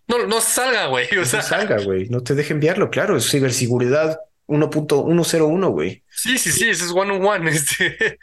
[0.07, 1.05] no, no salga, güey.
[1.19, 2.09] O sea, no salga, güey.
[2.09, 3.15] No te deje enviarlo, claro.
[3.15, 6.03] Es ciberseguridad 1.101, güey.
[6.09, 7.51] Sí, sí, sí, ese es one on one.
[7.55, 8.17] Este.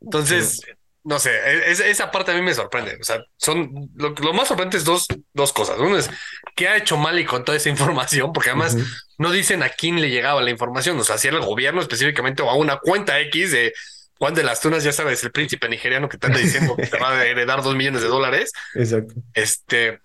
[0.00, 0.62] Entonces,
[1.04, 2.98] no sé, e, esa parte a mí me sorprende.
[3.00, 5.78] O sea, son lo, más sorprendente es dos, dos cosas.
[5.78, 6.10] Uno es
[6.56, 8.76] qué ha hecho Mali con toda esa información, porque además
[9.16, 10.98] no dicen a quién le llegaba la información.
[10.98, 13.72] O sea, si era el gobierno específicamente o a una cuenta X de
[14.20, 16.98] Juan de las Tunas, ya sabes, el príncipe nigeriano que te anda diciendo que te
[16.98, 18.52] va a heredar dos millones de dólares.
[18.74, 19.14] Exacto.
[19.32, 19.98] Este,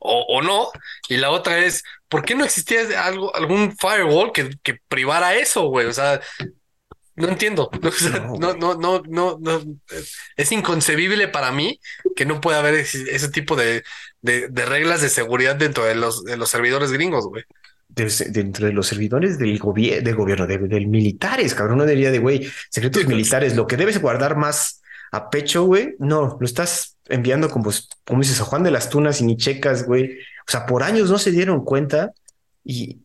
[0.00, 0.70] o, no.
[1.08, 5.68] Y la otra es, ¿por qué no existía algo, algún firewall que, que privara eso,
[5.68, 5.86] güey?
[5.86, 6.20] O sea,
[7.14, 7.70] no entiendo.
[8.40, 9.62] no, no, no, no, no,
[10.36, 11.78] Es inconcebible para mí
[12.16, 13.84] que no pueda haber ese, tipo de,
[14.20, 17.44] de, de, reglas de seguridad dentro de los, de los servidores gringos, güey
[18.30, 23.06] dentro de los servidores del, del gobierno, del militares, cabrón, no diría de, güey, secretos
[23.06, 27.70] militares, lo que debes guardar más a pecho, güey, no, lo estás enviando como,
[28.04, 30.18] como dices, a Juan de las Tunas y ni checas, güey.
[30.46, 32.12] O sea, por años no se dieron cuenta
[32.64, 32.98] y,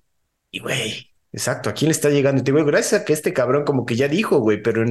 [0.51, 2.41] y güey, exacto, ¿a quién le está llegando?
[2.41, 4.83] Y te digo, gracias a que este cabrón como que ya dijo, güey, pero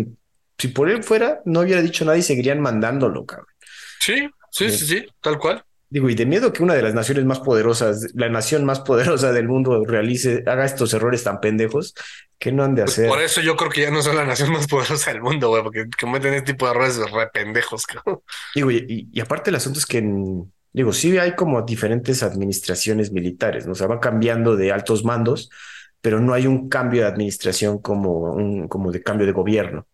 [0.58, 3.46] si por él fuera, no hubiera dicho nada y seguirían mandándolo, cabrón.
[4.00, 5.64] Sí, sí, sí, sí, tal cual.
[5.92, 9.30] Digo, y de miedo que una de las naciones más poderosas, la nación más poderosa
[9.30, 11.94] del mundo realice, haga estos errores tan pendejos,
[12.38, 13.08] que no han de pues hacer?
[13.10, 15.62] por eso yo creo que ya no son la nación más poderosa del mundo, güey,
[15.62, 18.22] porque cometen este tipo de errores re pendejos, cabrón.
[18.54, 20.02] Digo, y, y, aparte el asunto es que,
[20.72, 23.72] digo, sí hay como diferentes administraciones militares, ¿no?
[23.72, 25.50] O sea, va cambiando de altos mandos,
[26.00, 29.86] pero no hay un cambio de administración como un, como de cambio de gobierno.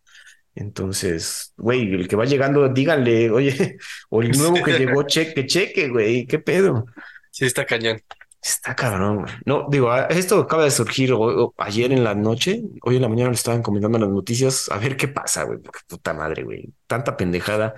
[0.55, 3.77] Entonces, güey, el que va llegando, díganle, oye,
[4.09, 6.85] o el nuevo que llegó, cheque, cheque, güey, qué pedo.
[7.31, 8.01] Sí, está cañón.
[8.41, 9.33] Está cabrón, güey.
[9.45, 11.13] No, digo, ah, esto acaba de surgir
[11.57, 14.95] ayer en la noche, hoy en la mañana le estaban comentando las noticias, a ver
[14.95, 16.69] qué pasa, güey, porque puta madre, güey.
[16.87, 17.75] Tanta pendejada,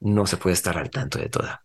[0.00, 1.64] no se puede estar al tanto de toda.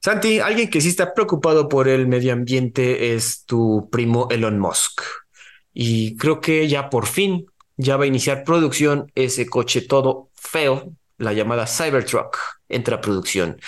[0.00, 5.00] Santi, alguien que sí está preocupado por el medio ambiente es tu primo Elon Musk.
[5.72, 7.46] Y creo que ya por fin
[7.76, 13.58] ya va a iniciar producción ese coche todo feo, la llamada Cybertruck, entra a producción.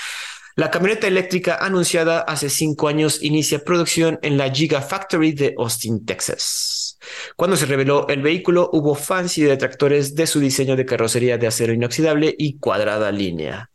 [0.57, 6.98] La camioneta eléctrica anunciada hace cinco años inicia producción en la Gigafactory de Austin, Texas.
[7.36, 11.46] Cuando se reveló el vehículo, hubo fans y detractores de su diseño de carrocería de
[11.46, 13.70] acero inoxidable y cuadrada línea.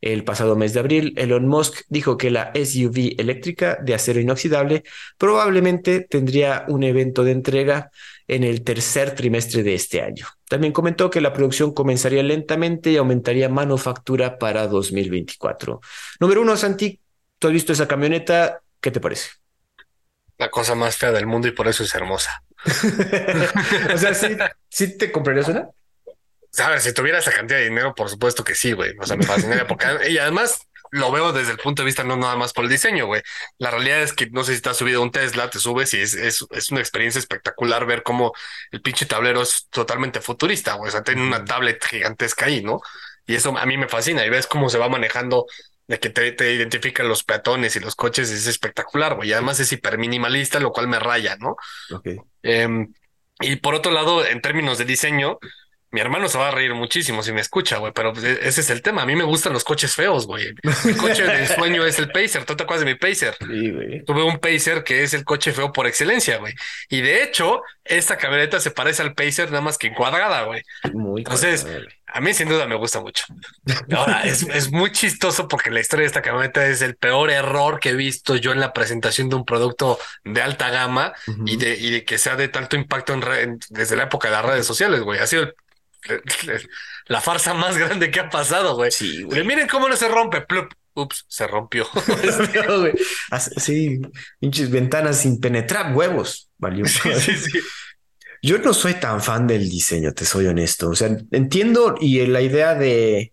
[0.00, 4.82] El pasado mes de abril, Elon Musk dijo que la SUV eléctrica de acero inoxidable
[5.18, 7.90] probablemente tendría un evento de entrega
[8.28, 10.26] en el tercer trimestre de este año.
[10.48, 15.80] También comentó que la producción comenzaría lentamente y aumentaría manufactura para 2024.
[16.20, 17.00] Número uno, Santi,
[17.38, 19.30] tú has visto esa camioneta, ¿qué te parece?
[20.38, 22.42] La cosa más fea del mundo y por eso es hermosa.
[23.94, 24.36] o sea, ¿sí,
[24.68, 25.68] ¿sí te comprarías una?
[26.58, 28.94] A ver, si tuviera esa cantidad de dinero, por supuesto que sí, güey.
[28.98, 30.60] O sea, me fascinaría porque y además
[30.90, 33.22] lo veo desde el punto de vista no nada más por el diseño, güey.
[33.58, 36.00] La realidad es que no sé si te has subido un Tesla, te subes y
[36.00, 38.32] es, es, es una experiencia espectacular ver cómo
[38.70, 40.88] el pinche tablero es totalmente futurista, güey.
[40.88, 42.80] O sea, tiene una tablet gigantesca ahí, ¿no?
[43.26, 45.46] Y eso a mí me fascina y ves cómo se va manejando
[45.88, 49.30] de que te, te identifican los peatones y los coches es espectacular, güey.
[49.30, 51.56] Y además es hiper minimalista, lo cual me raya, ¿no?
[51.92, 52.08] Ok.
[52.42, 52.92] Em,
[53.40, 55.38] y por otro lado, en términos de diseño,
[55.96, 58.68] mi hermano se va a reír muchísimo si me escucha, güey, pero e-, ese es
[58.68, 59.00] el tema.
[59.00, 60.52] A mí me gustan los coches feos, güey.
[60.84, 62.44] Mi coche de sueño es el Pacer.
[62.44, 63.34] ¿Tú te acuerdas de mi Pacer?
[63.40, 64.04] Sí, güey.
[64.04, 66.52] Tuve un Pacer que es el coche feo por excelencia, güey.
[66.90, 70.60] Y de hecho, esta camioneta se parece al Pacer nada más que cuadrada, güey.
[70.92, 71.66] Muy Entonces,
[72.06, 73.24] a mí sin duda me gusta mucho.
[73.96, 77.80] Ahora, es, es muy chistoso porque la historia de esta camioneta es el peor error
[77.80, 81.14] que he visto yo en la presentación de un producto de alta gama
[81.46, 84.34] y, de, y de que sea de tanto impacto en re- desde la época de
[84.34, 85.18] las redes sociales, güey.
[85.20, 85.54] Ha sido el-
[87.06, 88.90] la farsa más grande que ha pasado, güey.
[88.90, 89.44] Sí, güey.
[89.44, 90.40] Miren cómo no se rompe.
[90.42, 90.72] Plup.
[90.94, 91.86] Ups, se rompió.
[93.58, 94.00] Sí,
[94.40, 96.50] pinches ventanas sin penetrar huevos.
[96.56, 96.86] Valió.
[96.86, 97.58] sí, sí, sí.
[98.42, 100.90] Yo no soy tan fan del diseño, te soy honesto.
[100.90, 103.32] O sea, entiendo y la idea de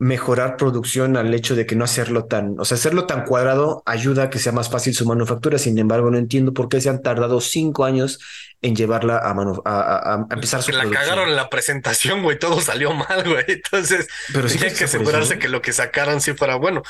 [0.00, 4.24] mejorar producción al hecho de que no hacerlo tan, o sea, hacerlo tan cuadrado ayuda
[4.24, 5.58] a que sea más fácil su manufactura.
[5.58, 8.20] Sin embargo, no entiendo por qué se han tardado cinco años
[8.62, 11.04] en llevarla a, manu- a, a- a empezar su la producción.
[11.04, 12.38] cagaron en la presentación, güey.
[12.38, 13.44] Todo salió mal, güey.
[13.48, 16.82] Entonces, Pero sí Tenían que asegurarse que lo que sacaran sí fuera bueno.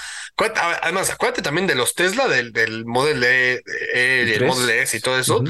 [0.82, 3.62] Además, acuérdate también de los Tesla, del, del Model E,
[3.94, 4.46] E, el.
[4.46, 5.42] Model S y todo eso.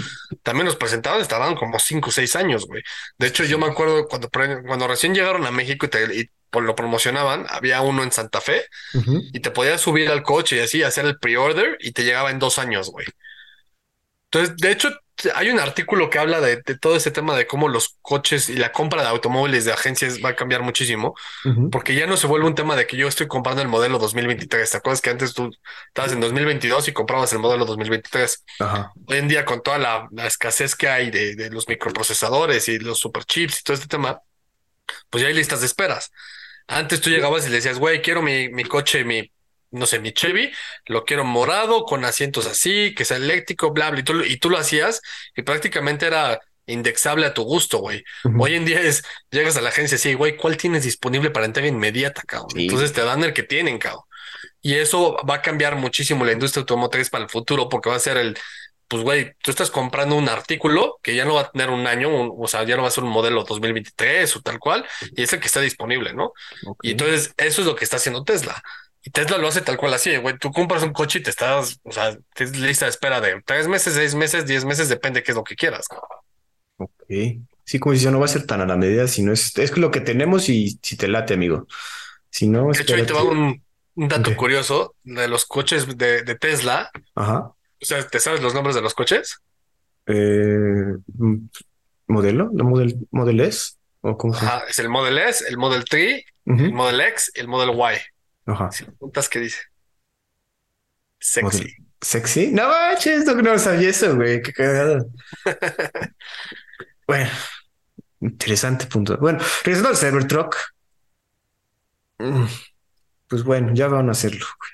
[0.43, 2.83] También los presentaban, estaban como 5 o 6 años, güey.
[3.19, 4.29] De hecho, yo me acuerdo cuando,
[4.67, 8.65] cuando recién llegaron a México y, te- y lo promocionaban, había uno en Santa Fe
[9.33, 12.39] y te podías subir al coche y así hacer el pre-order y te llegaba en
[12.39, 13.07] dos años, güey.
[14.31, 14.91] Entonces, de hecho,
[15.35, 18.57] hay un artículo que habla de, de todo ese tema de cómo los coches y
[18.57, 21.15] la compra de automóviles de agencias va a cambiar muchísimo
[21.71, 24.71] porque ya no se vuelve un tema de que yo estoy comprando el modelo 2023.
[24.71, 25.51] ¿Te acuerdas que antes tú
[25.89, 28.45] estabas en 2022 y comprabas el modelo 2023?
[28.61, 28.93] Ajá.
[29.07, 32.79] Hoy en día, con toda la, la escasez que hay de, de los microprocesadores y
[32.79, 34.21] los superchips y todo este tema,
[35.11, 36.13] pues ya hay listas de esperas.
[36.69, 39.31] Antes tú llegabas y le decías, güey, quiero mi, mi coche, mi,
[39.71, 40.51] no sé, mi Chevy,
[40.87, 44.37] lo quiero morado, con asientos así, que sea eléctrico, bla, bla, y tú, lo- y
[44.39, 45.01] tú lo hacías
[45.37, 48.05] y prácticamente era indexable a tu gusto, güey.
[48.39, 51.69] Hoy en día es, llegas a la agencia así, güey, ¿cuál tienes disponible para entrega
[51.69, 52.51] inmediata, cabrón?
[52.55, 52.63] Sí.
[52.65, 54.05] Entonces te dan el que tienen, cabrón.
[54.61, 58.01] Y eso va a cambiar muchísimo la industria automotriz para el futuro porque va a
[58.01, 58.37] ser el,
[58.89, 62.09] pues, güey, tú estás comprando un artículo que ya no va a tener un año,
[62.09, 64.85] un- o sea, ya no va a ser un modelo 2023 o tal cual,
[65.15, 66.33] y es el que está disponible, ¿no?
[66.83, 68.63] Y entonces eso es lo que está haciendo Tesla.
[69.03, 70.37] Y Tesla lo hace tal cual así, güey.
[70.39, 73.69] Tú compras un coche y te estás, o sea, tienes lista de espera de tres
[73.69, 75.87] meses, seis meses, diez meses, depende qué es lo que quieras.
[76.77, 76.91] Ok.
[77.65, 79.91] Sí, como dice, no va a ser tan a la medida, sino es, es lo
[79.91, 81.67] que tenemos y si te late, amigo.
[82.31, 83.63] Si no, De hecho, ahí te va un,
[83.95, 86.91] un dato curioso de los coches de, de Tesla.
[87.15, 87.53] Ajá.
[87.81, 89.39] O sea, ¿te sabes los nombres de los coches?
[90.07, 91.37] Eh, mm,
[92.09, 92.51] ¿modelo?
[92.55, 93.73] ¿La model, model S?
[94.01, 94.45] ¿O cómo se?
[94.45, 96.65] Ajá, es el Model S, el Model 3, Ujú.
[96.65, 98.51] el Model X y el Model Y.
[98.51, 98.71] Ajá.
[98.73, 99.59] Si preguntas qué dice.
[101.19, 101.59] Sexy.
[101.59, 102.47] Model- ¿Sexy?
[102.53, 104.41] No manches, no, no sabía eso, güey.
[104.43, 105.07] Qué cagado.
[107.07, 107.31] Bueno,
[108.21, 109.17] interesante punto.
[109.17, 110.57] Bueno, regresando al Cybertruck.
[112.19, 112.45] Mm,
[113.29, 114.45] Pues bueno, ya van a hacerlo.
[114.59, 114.71] güey.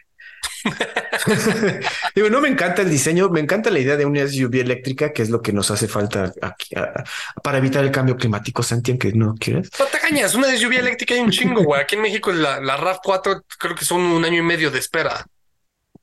[2.15, 5.23] Digo, no me encanta el diseño, me encanta la idea de una SUV eléctrica, que
[5.23, 7.05] es lo que nos hace falta aquí, a-
[7.43, 8.63] para evitar el cambio climático.
[8.63, 9.71] Santiago, que no quieres.
[9.79, 11.81] No te cañas, una SUV eléctrica hay un chingo, güey.
[11.81, 15.27] Aquí en México la, la RAV4 creo que son un año y medio de espera.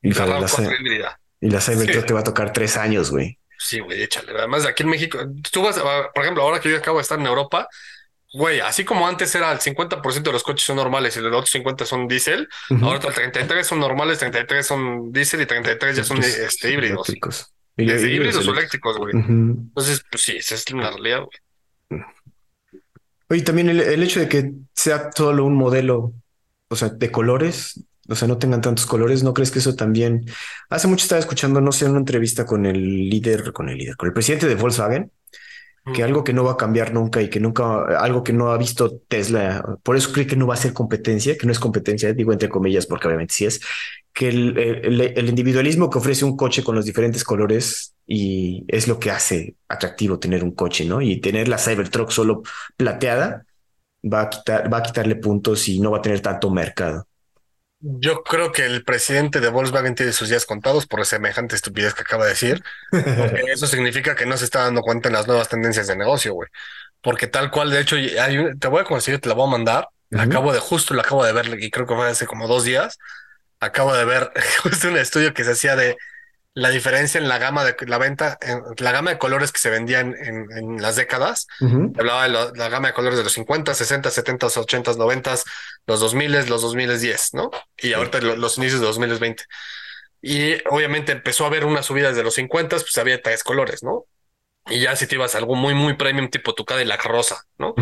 [0.01, 1.19] Y La la, la, RAV4 híbrida.
[1.39, 2.07] y la Cybertruck Sí.
[2.07, 3.37] te va a tocar tres años, güey.
[3.59, 4.31] Sí, güey, échale.
[4.37, 5.19] Además, aquí en México,
[5.51, 7.67] tú vas, a- por ejemplo, ahora que yo acabo de estar en Europa,
[8.33, 11.49] güey, así como antes era el 50% de los coches son normales y los otros
[11.49, 12.85] 50 son diésel, Ujú.
[12.85, 17.07] ahora el 33 son normales, 33 son diésel y 33 ya son Pues, este, híbridos.
[17.09, 17.53] eléctricos.
[17.77, 18.97] Y- Desde y- híbridos o eléctricos.
[18.97, 19.13] güey.
[19.15, 21.21] Entonces, pues sí, esa es la realidad,
[21.89, 22.01] güey.
[23.29, 26.13] Oye, también el, el hecho de que sea solo un modelo,
[26.67, 30.25] o sea, de colores, o sea, no tengan tantos colores, ¿no crees que eso también?
[30.69, 34.07] Hace mucho estaba escuchando, no sé, una entrevista con el líder, con el líder, con
[34.07, 35.11] el presidente de Volkswagen,
[35.93, 38.57] que algo que no va a cambiar nunca y que nunca, algo que no ha
[38.57, 42.13] visto Tesla, por eso cree que no va a ser competencia, que no es competencia,
[42.13, 43.59] digo entre comillas, porque obviamente sí es,
[44.13, 48.87] que el, el- el individualismo que ofrece un coche con los diferentes colores y es
[48.87, 51.01] lo que hace atractivo tener un coche, ¿no?
[51.01, 52.43] Y tener la Cybertruck solo
[52.77, 53.45] plateada
[54.03, 57.07] va a quitar, va a quitarle puntos y no va a tener tanto mercado.
[57.81, 62.01] Yo creo que el presidente de Volkswagen tiene sus días contados por semejante estupidez que
[62.01, 62.63] acaba de decir.
[62.91, 66.33] Porque eso significa que no se está dando cuenta en las nuevas tendencias de negocio,
[66.33, 66.49] güey.
[67.01, 67.95] porque tal cual, de hecho,
[68.59, 69.87] te voy a conseguir, te la voy a mandar.
[70.15, 72.97] Acabo de, justo lo acabo de ver, y creo que fue hace como dos días.
[73.59, 74.31] Acabo de ver
[74.63, 75.97] justo un estudio que se hacía de
[76.53, 79.69] la diferencia en la gama de la venta, en la gama de colores que se
[79.69, 81.47] vendían en, las décadas.
[81.97, 85.35] Hablaba de la gama de colores de los 50, 60, 70, 80, 90,
[85.87, 87.51] los 2000, los 2010, ¿no?
[87.77, 89.43] Y ahorita los inicios de 2020.
[90.21, 94.05] Y obviamente empezó a haber unas subidas de los 50, pues había tres colores, ¿no?
[94.67, 97.73] Y ya si te ibas a algo muy, muy premium, tipo tu la rosa, ¿no?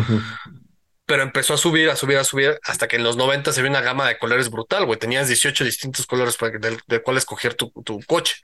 [1.10, 3.68] Pero empezó a subir, a subir, a subir, hasta que en los 90 se vio
[3.68, 4.96] una gama de colores brutal, güey.
[4.96, 8.36] Tenías 18 distintos colores de, de cuál escoger tu, tu coche.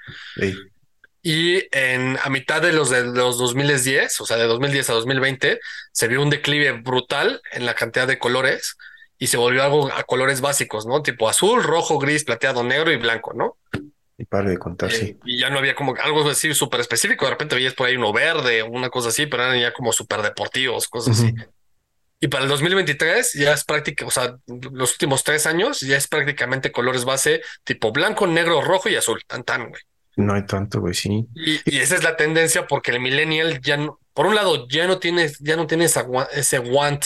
[1.22, 5.60] Y en a mitad de los de los 2010, o sea, de 2010 a 2020,
[5.92, 8.76] se vio un declive brutal en la cantidad de colores
[9.16, 11.02] y se volvió algo a colores básicos, ¿no?
[11.02, 13.58] Tipo azul, rojo, gris, plateado, negro y blanco, ¿no?
[14.18, 15.04] Y para de contar, sí.
[15.04, 17.26] Eh, y ya no había como algo así súper específico.
[17.26, 20.22] De repente veías por ahí uno verde, una cosa así, pero eran ya como súper
[20.22, 21.32] deportivos, cosas así.
[22.18, 26.08] Y para el 2023 ya es práctica, o sea, los últimos tres años ya es
[26.08, 29.22] prácticamente colores base tipo blanco, negro, rojo y azul.
[29.26, 29.82] Tan tan, güey.
[30.16, 31.26] No hay tanto, güey, sí.
[31.34, 34.98] Y, esa es la tendencia porque el millennial ya no, por un lado, ya no
[34.98, 37.04] tiene, ya no tiene ese want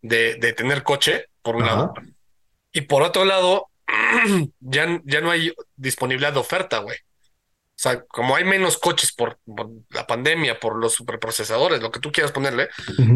[0.00, 1.92] de, de tener coche, por un lado.
[2.72, 3.68] Y por otro lado,
[4.60, 6.96] ya, ya no hay disponibilidad de oferta, güey.
[7.76, 9.38] O sea, como hay menos coches por,
[9.90, 12.70] la pandemia, por los superprocesadores, lo que tú quieras ponerle,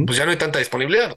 [0.05, 1.17] pues ya no hay tanta disponibilidad.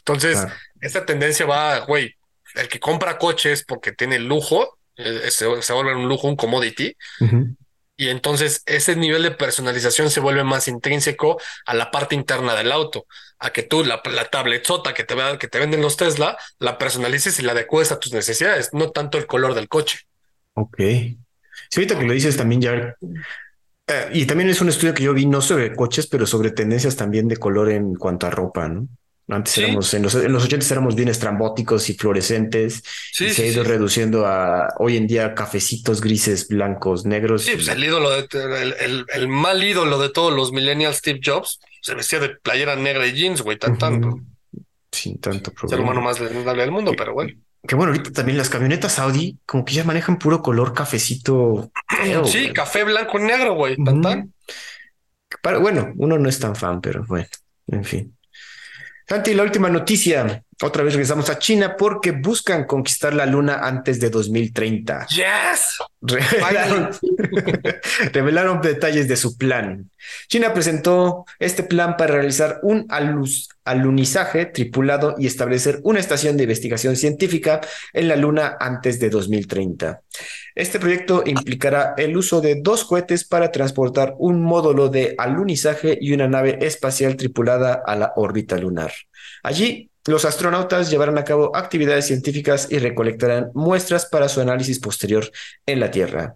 [0.00, 0.46] Entonces,
[0.82, 2.14] esta tendencia va, güey,
[2.54, 6.94] el que compra coches porque tiene lujo, eh, se, se, vuelve un lujo, un commodity,
[7.96, 12.70] y entonces ese nivel de personalización se vuelve más intrínseco a la parte interna del
[12.70, 13.06] auto,
[13.38, 17.38] a que tú la, la tabletota que te, que te venden los Tesla, la personalices
[17.38, 20.00] y la adecues a tus necesidades, no tanto el color del coche.
[20.52, 20.80] Ok.
[21.70, 22.96] Sí, ahorita que lo dices también ya...
[23.86, 26.96] Eh, y también es un estudio que yo vi, no sobre coches, pero sobre tendencias
[26.96, 28.88] también de color en cuanto a ropa, ¿no?
[29.26, 32.82] Antes éramos, en los, en los 80 éramos bien estrambóticos y fluorescentes.
[33.18, 37.42] y se ha ido reduciendo a hoy en día cafecitos grises, blancos, negros.
[37.42, 38.26] Sí, pues el ídolo, de,
[38.80, 43.06] el, el, mal ídolo de todos los millennials, Steve Jobs, se vestía de playera negra
[43.06, 44.26] y jeans, güey, tan, tan.
[44.92, 45.70] Sin tanto problema.
[45.70, 47.32] Ser humano más dable del mundo, pero bueno.
[47.66, 51.70] Que bueno, ahorita también las camionetas Audi como que ya manejan puro color cafecito.
[52.26, 54.32] sí, café blanco y negro, güey, tan, tan.
[55.60, 57.26] bueno, uno no es tan fan, pero bueno,
[57.68, 58.16] en fin.
[59.08, 60.42] Santi, la última noticia.
[60.62, 65.06] Otra vez regresamos a China porque buscan conquistar la luna antes de 2030.
[65.08, 65.78] Yes.
[68.12, 69.90] Revelaron, detalles de su plan.
[70.28, 72.86] China presentó este plan para realizar un
[73.64, 77.60] alunizaje tripulado y establecer una estación de investigación científica
[77.92, 80.02] en la luna antes de 2030.
[80.54, 86.12] Este proyecto implicará el uso de dos cohetes para transportar un módulo de alunizaje y
[86.12, 88.92] una nave espacial tripulada a la órbita lunar.
[89.42, 95.30] Allí, los astronautas llevarán a cabo actividades científicas y recolectarán muestras para su análisis posterior
[95.64, 96.34] en la Tierra.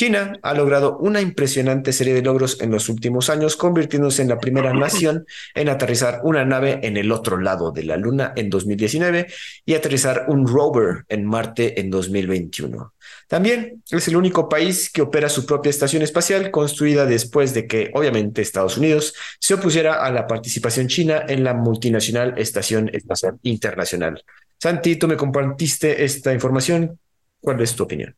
[0.00, 4.38] China ha logrado una impresionante serie de logros en los últimos años, convirtiéndose en la
[4.38, 9.26] primera nación en aterrizar una nave en el otro lado de la Luna en 2019
[9.66, 12.94] y aterrizar un rover en Marte en 2021.
[13.28, 17.90] También es el único país que opera su propia estación espacial, construida después de que,
[17.92, 24.24] obviamente, Estados Unidos se opusiera a la participación china en la multinacional Estación Espacial Internacional.
[24.56, 26.98] Santi, tú me compartiste esta información.
[27.42, 28.16] ¿Cuál es tu opinión?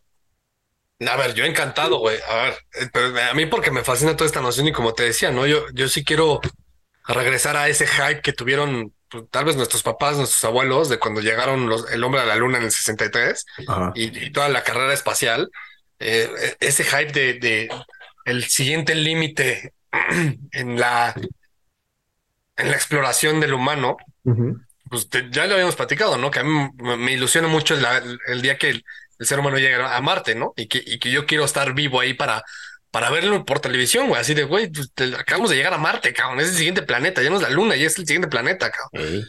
[1.09, 2.19] A ver, yo encantado, güey.
[2.29, 2.55] A ver,
[2.95, 5.47] eh, a mí porque me fascina toda esta noción y como te decía, ¿no?
[5.47, 6.41] Yo, yo sí quiero
[7.07, 11.21] regresar a ese hype que tuvieron pues, tal vez nuestros papás, nuestros abuelos, de cuando
[11.21, 13.45] llegaron los, el hombre a la luna en el 63
[13.95, 15.51] y, y, toda la carrera espacial,
[15.99, 17.69] eh, e, ese hype de, de
[18.25, 19.75] el siguiente límite
[20.53, 21.15] en la,
[22.57, 23.97] en la exploración del humano,
[24.89, 26.31] pues ya lo habíamos platicado, ¿no?
[26.31, 28.83] Que a mí me ilusiona mucho el día que
[29.23, 30.53] el, ser humano llega a Marte, ¿no?
[30.57, 32.45] Y que, y que yo quiero estar vivo ahí para,
[32.91, 34.21] para verlo por televisión, güey.
[34.21, 36.41] Así de, güey, pues, acabamos de llegar a Marte, cabrón.
[36.41, 39.25] Es el siguiente planeta, ya no es la Luna, ya es el siguiente planeta, cabrón.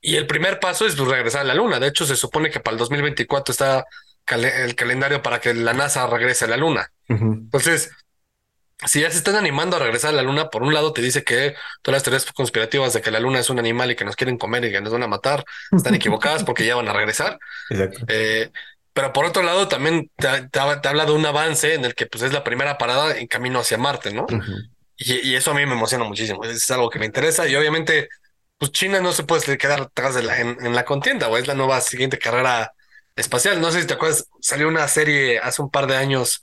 [0.00, 1.78] Y el primer paso es pues, regresar a la Luna.
[1.78, 3.84] De hecho, se supone que para el 2024 está
[4.26, 6.92] el calendario para que la NASA regrese a la Luna.
[7.08, 7.90] Entonces,
[8.86, 11.22] si ya se están animando a regresar a la Luna, por un lado te dice
[11.22, 14.16] que todas las teorías conspirativas de que la Luna es un animal y que nos
[14.16, 17.38] quieren comer y que nos van a matar están equivocadas porque ya van a regresar.
[17.68, 18.06] Exacto.
[18.08, 18.50] Eh,
[18.92, 22.32] pero por otro lado, también te, habla de un avance en el que pues es
[22.32, 24.26] la primera parada en camino hacia Marte, ¿no?
[24.96, 26.44] y, eso a mí me emociona muchísimo.
[26.44, 27.46] Es algo que me interesa.
[27.46, 28.08] Y obviamente,
[28.58, 31.54] pues China no se puede quedar atrás de la, en, la contienda, o es la
[31.54, 32.72] nueva siguiente carrera
[33.16, 33.60] espacial.
[33.60, 36.42] No sé si te acuerdas, salió una serie hace un par de años,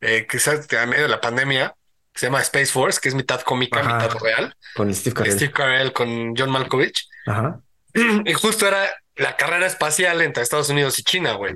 [0.00, 1.74] eh, quizás a medio de la pandemia,
[2.14, 4.54] se llama Space Force, que es mitad cómica, mitad real.
[4.74, 5.34] Con Steve Carell.
[5.34, 7.08] Steve Carell con John Malkovich.
[7.26, 7.60] Ajá.
[8.24, 11.54] Y justo era la carrera espacial entre Estados Unidos y China, güey.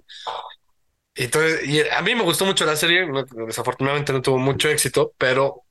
[1.14, 3.06] Entonces, y a mí me gustó mucho la serie,
[3.46, 5.62] desafortunadamente no tuvo mucho éxito, pero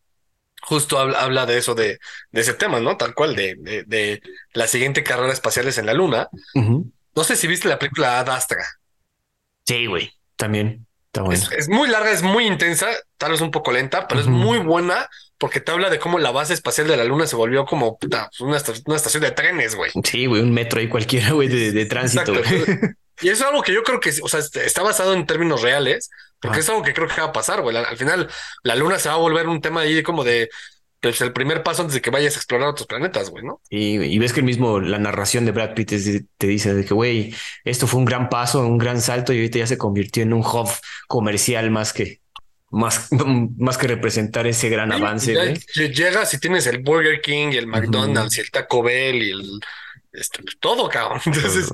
[0.61, 1.99] justo habla, de eso, de,
[2.31, 2.95] de, ese tema, ¿no?
[2.97, 3.55] Tal cual, de,
[3.87, 4.21] de,
[4.53, 6.29] la siguiente carrera espacial en la Luna.
[6.53, 8.63] No sé si viste la película Ad Astra.
[9.65, 10.85] Sí, güey, también.
[11.07, 11.43] Está bueno.
[11.57, 12.87] es, muy larga, es muy intensa,
[13.17, 15.09] tal vez un poco lenta, pero es muy buena
[15.41, 17.97] porque te habla de cómo la base espacial de la Luna se volvió como
[18.41, 19.89] una, estación de trenes, güey.
[20.03, 22.31] Sí, güey, un metro ahí cualquiera, güey, de, tránsito.
[23.23, 26.11] Y eso es algo que yo creo que, o sea, está basado en términos reales,
[26.39, 27.75] porque es algo que creo que va a pasar, güey.
[27.75, 28.29] Al final,
[28.63, 30.49] la luna se va a volver un tema ahí como de
[30.99, 33.61] pues, el primer paso antes de que vayas a explorar otros planetas, güey, ¿no?
[33.69, 35.91] Y, y ves que el mismo, la narración de Brad Pitt
[36.37, 37.33] te dice de que, güey,
[37.63, 40.41] esto fue un gran paso, un gran salto y ahorita ya se convirtió en un
[40.41, 40.69] hub
[41.07, 42.21] comercial más que,
[42.71, 43.09] más,
[43.57, 45.33] más que representar ese gran avance.
[45.33, 45.59] güey.
[45.91, 49.59] Llegas y tienes el Burger King y el McDonald's y el Taco Bell y el
[50.13, 51.21] este, pues, todo, cabrón.
[51.25, 51.69] Entonces,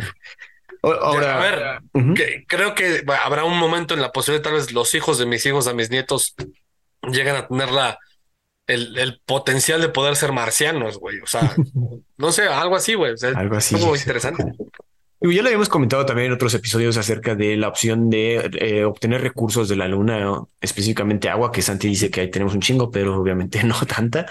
[0.84, 5.18] Ahora, a ver, creo que habrá un momento en la posibilidad, tal vez los hijos
[5.18, 6.36] de mis hijos, a mis nietos,
[7.02, 8.00] llegan a tener la,
[8.68, 11.20] el, potencial de poder ser marcianos, güey.
[11.20, 11.56] O sea,
[12.18, 13.16] no sé, algo así, güey.
[13.36, 13.76] algo así.
[13.76, 14.43] Algo interesante.
[15.20, 19.22] Ya lo habíamos comentado también en otros episodios acerca de la opción de eh, obtener
[19.22, 23.20] recursos de la luna, específicamente agua, que Santi dice que ahí tenemos un chingo, pero
[23.20, 24.28] obviamente no tanta.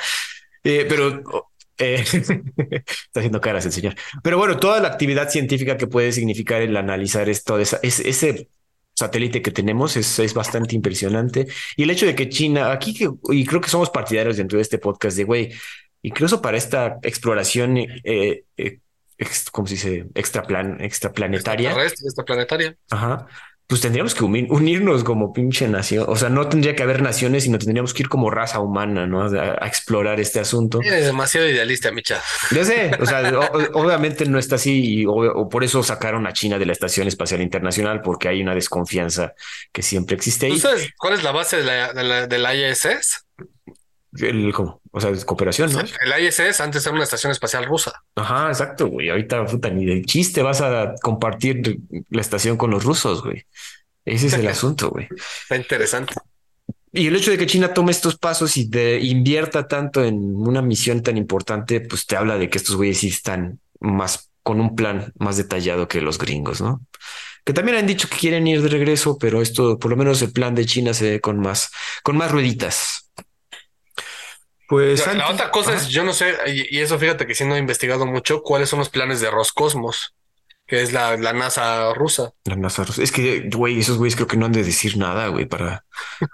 [0.63, 2.05] Eh, pero eh,
[2.57, 3.97] está haciendo caras el señor.
[4.23, 8.49] Pero bueno, toda la actividad científica que puede significar el analizar esto, es, ese
[8.95, 11.49] satélite que tenemos es, es, bastante impresionante.
[11.77, 14.63] Y el hecho de que China, aquí, que, y creo que somos partidarios dentro de
[14.63, 15.53] este podcast de, güey,
[16.03, 17.77] incluso para esta exploración,
[19.53, 20.07] ¿cómo se dice?
[20.15, 21.73] Extraplan, extraplanetaria.
[21.85, 22.77] Extraplanetaria.
[22.91, 23.27] Ajá
[23.69, 26.05] pues tendríamos que unirnos como pinche nación.
[26.07, 29.25] O sea, no tendría que haber naciones, sino tendríamos que ir como raza humana, ¿no?
[29.25, 30.81] A, explorar este asunto.
[30.83, 32.23] Es demasiado idealista, Micha.
[32.53, 33.29] Ya sé, o sea,
[33.75, 37.41] obviamente no está así y o, por eso sacaron a China de la Estación Espacial
[37.41, 39.35] Internacional, porque hay una desconfianza
[39.73, 40.49] que siempre existe.
[40.49, 43.26] ¿Tú sabes cuál es la base de la, de la, ISS?
[44.21, 44.81] El, ¿cómo?
[44.91, 45.81] O sea, cooperación, ¿no?
[45.81, 47.93] El ISS antes era una estación espacial rusa.
[48.15, 49.11] Ajá, exacto, güey.
[49.11, 51.79] Ahorita, puta, ni de chiste vas a compartir
[52.11, 53.45] la estación con los rusos, güey.
[54.05, 55.09] Ese es el asunto, güey.
[55.43, 56.15] Está interesante.
[56.93, 60.63] Y el hecho de que China tome estos pasos y de invierta tanto en una
[60.63, 64.75] misión tan importante, pues te habla de que estos güeyes sí están más con un
[64.77, 66.81] plan más detallado que los gringos, ¿no?
[67.45, 70.33] Que también han dicho que quieren ir de regreso, pero esto, por lo menos el
[70.33, 71.71] plan de China se ve con más,
[72.03, 73.06] con más rueditas.
[74.69, 77.59] Pues la, otra cosa es, yo no sé, y, eso fíjate que si no he
[77.59, 80.15] investigado mucho, cuáles son los planes de Roscosmos,
[80.67, 82.33] que es la, la NASA rusa.
[82.45, 83.03] La NASA rusa.
[83.03, 85.85] Es que, güey, esos güeyes creo que no han de decir nada, güey, para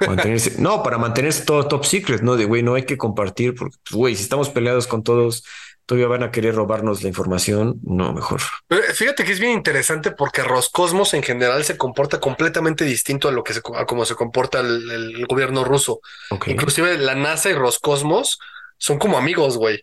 [0.06, 0.54] mantenerse.
[0.58, 2.36] no, para mantenerse todo top secret, ¿no?
[2.36, 5.44] De, güey, no hay que compartir, porque, pues, güey, si estamos peleados con todos,
[5.86, 7.80] todavía van a querer robarnos la información.
[7.82, 8.40] No, mejor.
[8.66, 13.32] Pero fíjate que es bien interesante porque Roscosmos en general se comporta completamente distinto a
[13.32, 16.00] lo que se, a cómo se comporta el, gobierno ruso.
[16.46, 18.38] Inclusive la NASA y Roscosmos
[18.78, 19.82] son como amigos, güey.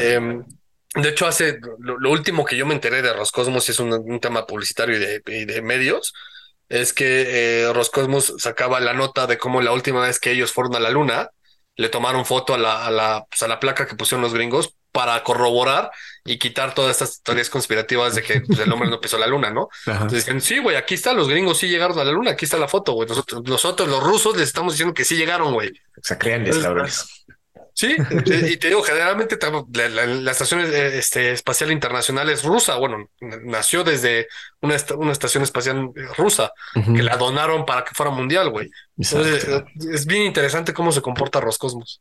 [0.00, 0.44] Em,
[0.94, 4.96] de hecho, hace lo, último que yo me enteré de Roscosmos es un, tema publicitario
[4.96, 6.14] y de, medios.
[6.68, 10.74] Es que eh, Roscosmos sacaba la nota de cómo la última vez que ellos fueron
[10.76, 11.30] a la luna,
[11.76, 14.77] le tomaron foto a la, a la, pues, a la placa que pusieron los gringos
[14.92, 15.90] para corroborar
[16.24, 19.50] y quitar todas estas teorías conspirativas de que pues, el hombre no pisó la luna,
[19.50, 19.68] ¿no?
[19.86, 22.58] Entonces dicen, sí, güey, aquí está, los gringos sí llegaron a la luna, aquí está
[22.58, 23.08] la foto, güey.
[23.08, 25.70] Nosotros, nosotros los rusos les estamos diciendo que sí llegaron, güey.
[25.70, 27.06] O sea, créanles, cabrones.
[27.78, 27.94] Sí,
[28.26, 29.38] y te digo, generalmente
[29.72, 32.74] la, estación eh, este, espacial internacional es rusa.
[32.74, 34.26] Bueno, nació desde
[34.60, 38.68] una, una estación espacial rusa que la donaron para que fuera mundial, güey.
[38.96, 39.46] Entonces,
[39.92, 42.00] es bien interesante cómo se comporta Roscosmos.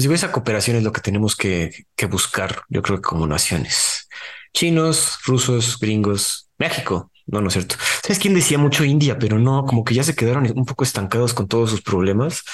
[0.00, 3.26] Pues digo, esa cooperación es lo que tenemos que, que buscar, yo creo que como
[3.26, 4.08] naciones.
[4.54, 7.12] Chinos, rusos, gringos, México.
[7.26, 7.76] No, no es cierto.
[8.00, 9.18] ¿Sabes quién decía mucho India?
[9.18, 12.44] Pero no, como que ya se quedaron un poco estancados con todos sus problemas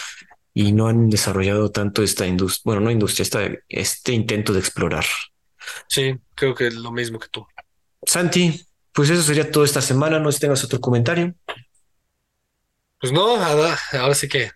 [0.55, 5.05] y no han desarrollado tanto esta industria, bueno, no industria, esta, este intento de explorar.
[5.89, 7.47] Sí, creo que es lo mismo que tú.
[8.05, 8.61] Santi,
[8.93, 10.19] pues eso sería todo esta semana.
[10.19, 11.33] No sé si tengas otro comentario.
[12.99, 14.51] Pues no, ahora, ahora sí que.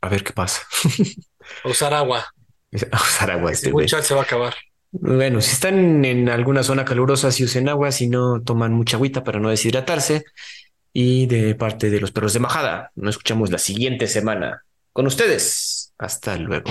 [0.00, 0.62] A ver qué pasa.
[1.64, 2.26] usar agua.
[2.92, 3.52] usar agua.
[3.52, 4.54] Este mucho se va a acabar.
[4.92, 9.24] Bueno, si están en alguna zona calurosa, si usen agua, si no, toman mucha agüita
[9.24, 10.24] para no deshidratarse.
[10.92, 14.62] Y de parte de los perros de majada, nos escuchamos la siguiente semana
[14.92, 15.94] con ustedes.
[15.96, 16.70] Hasta luego.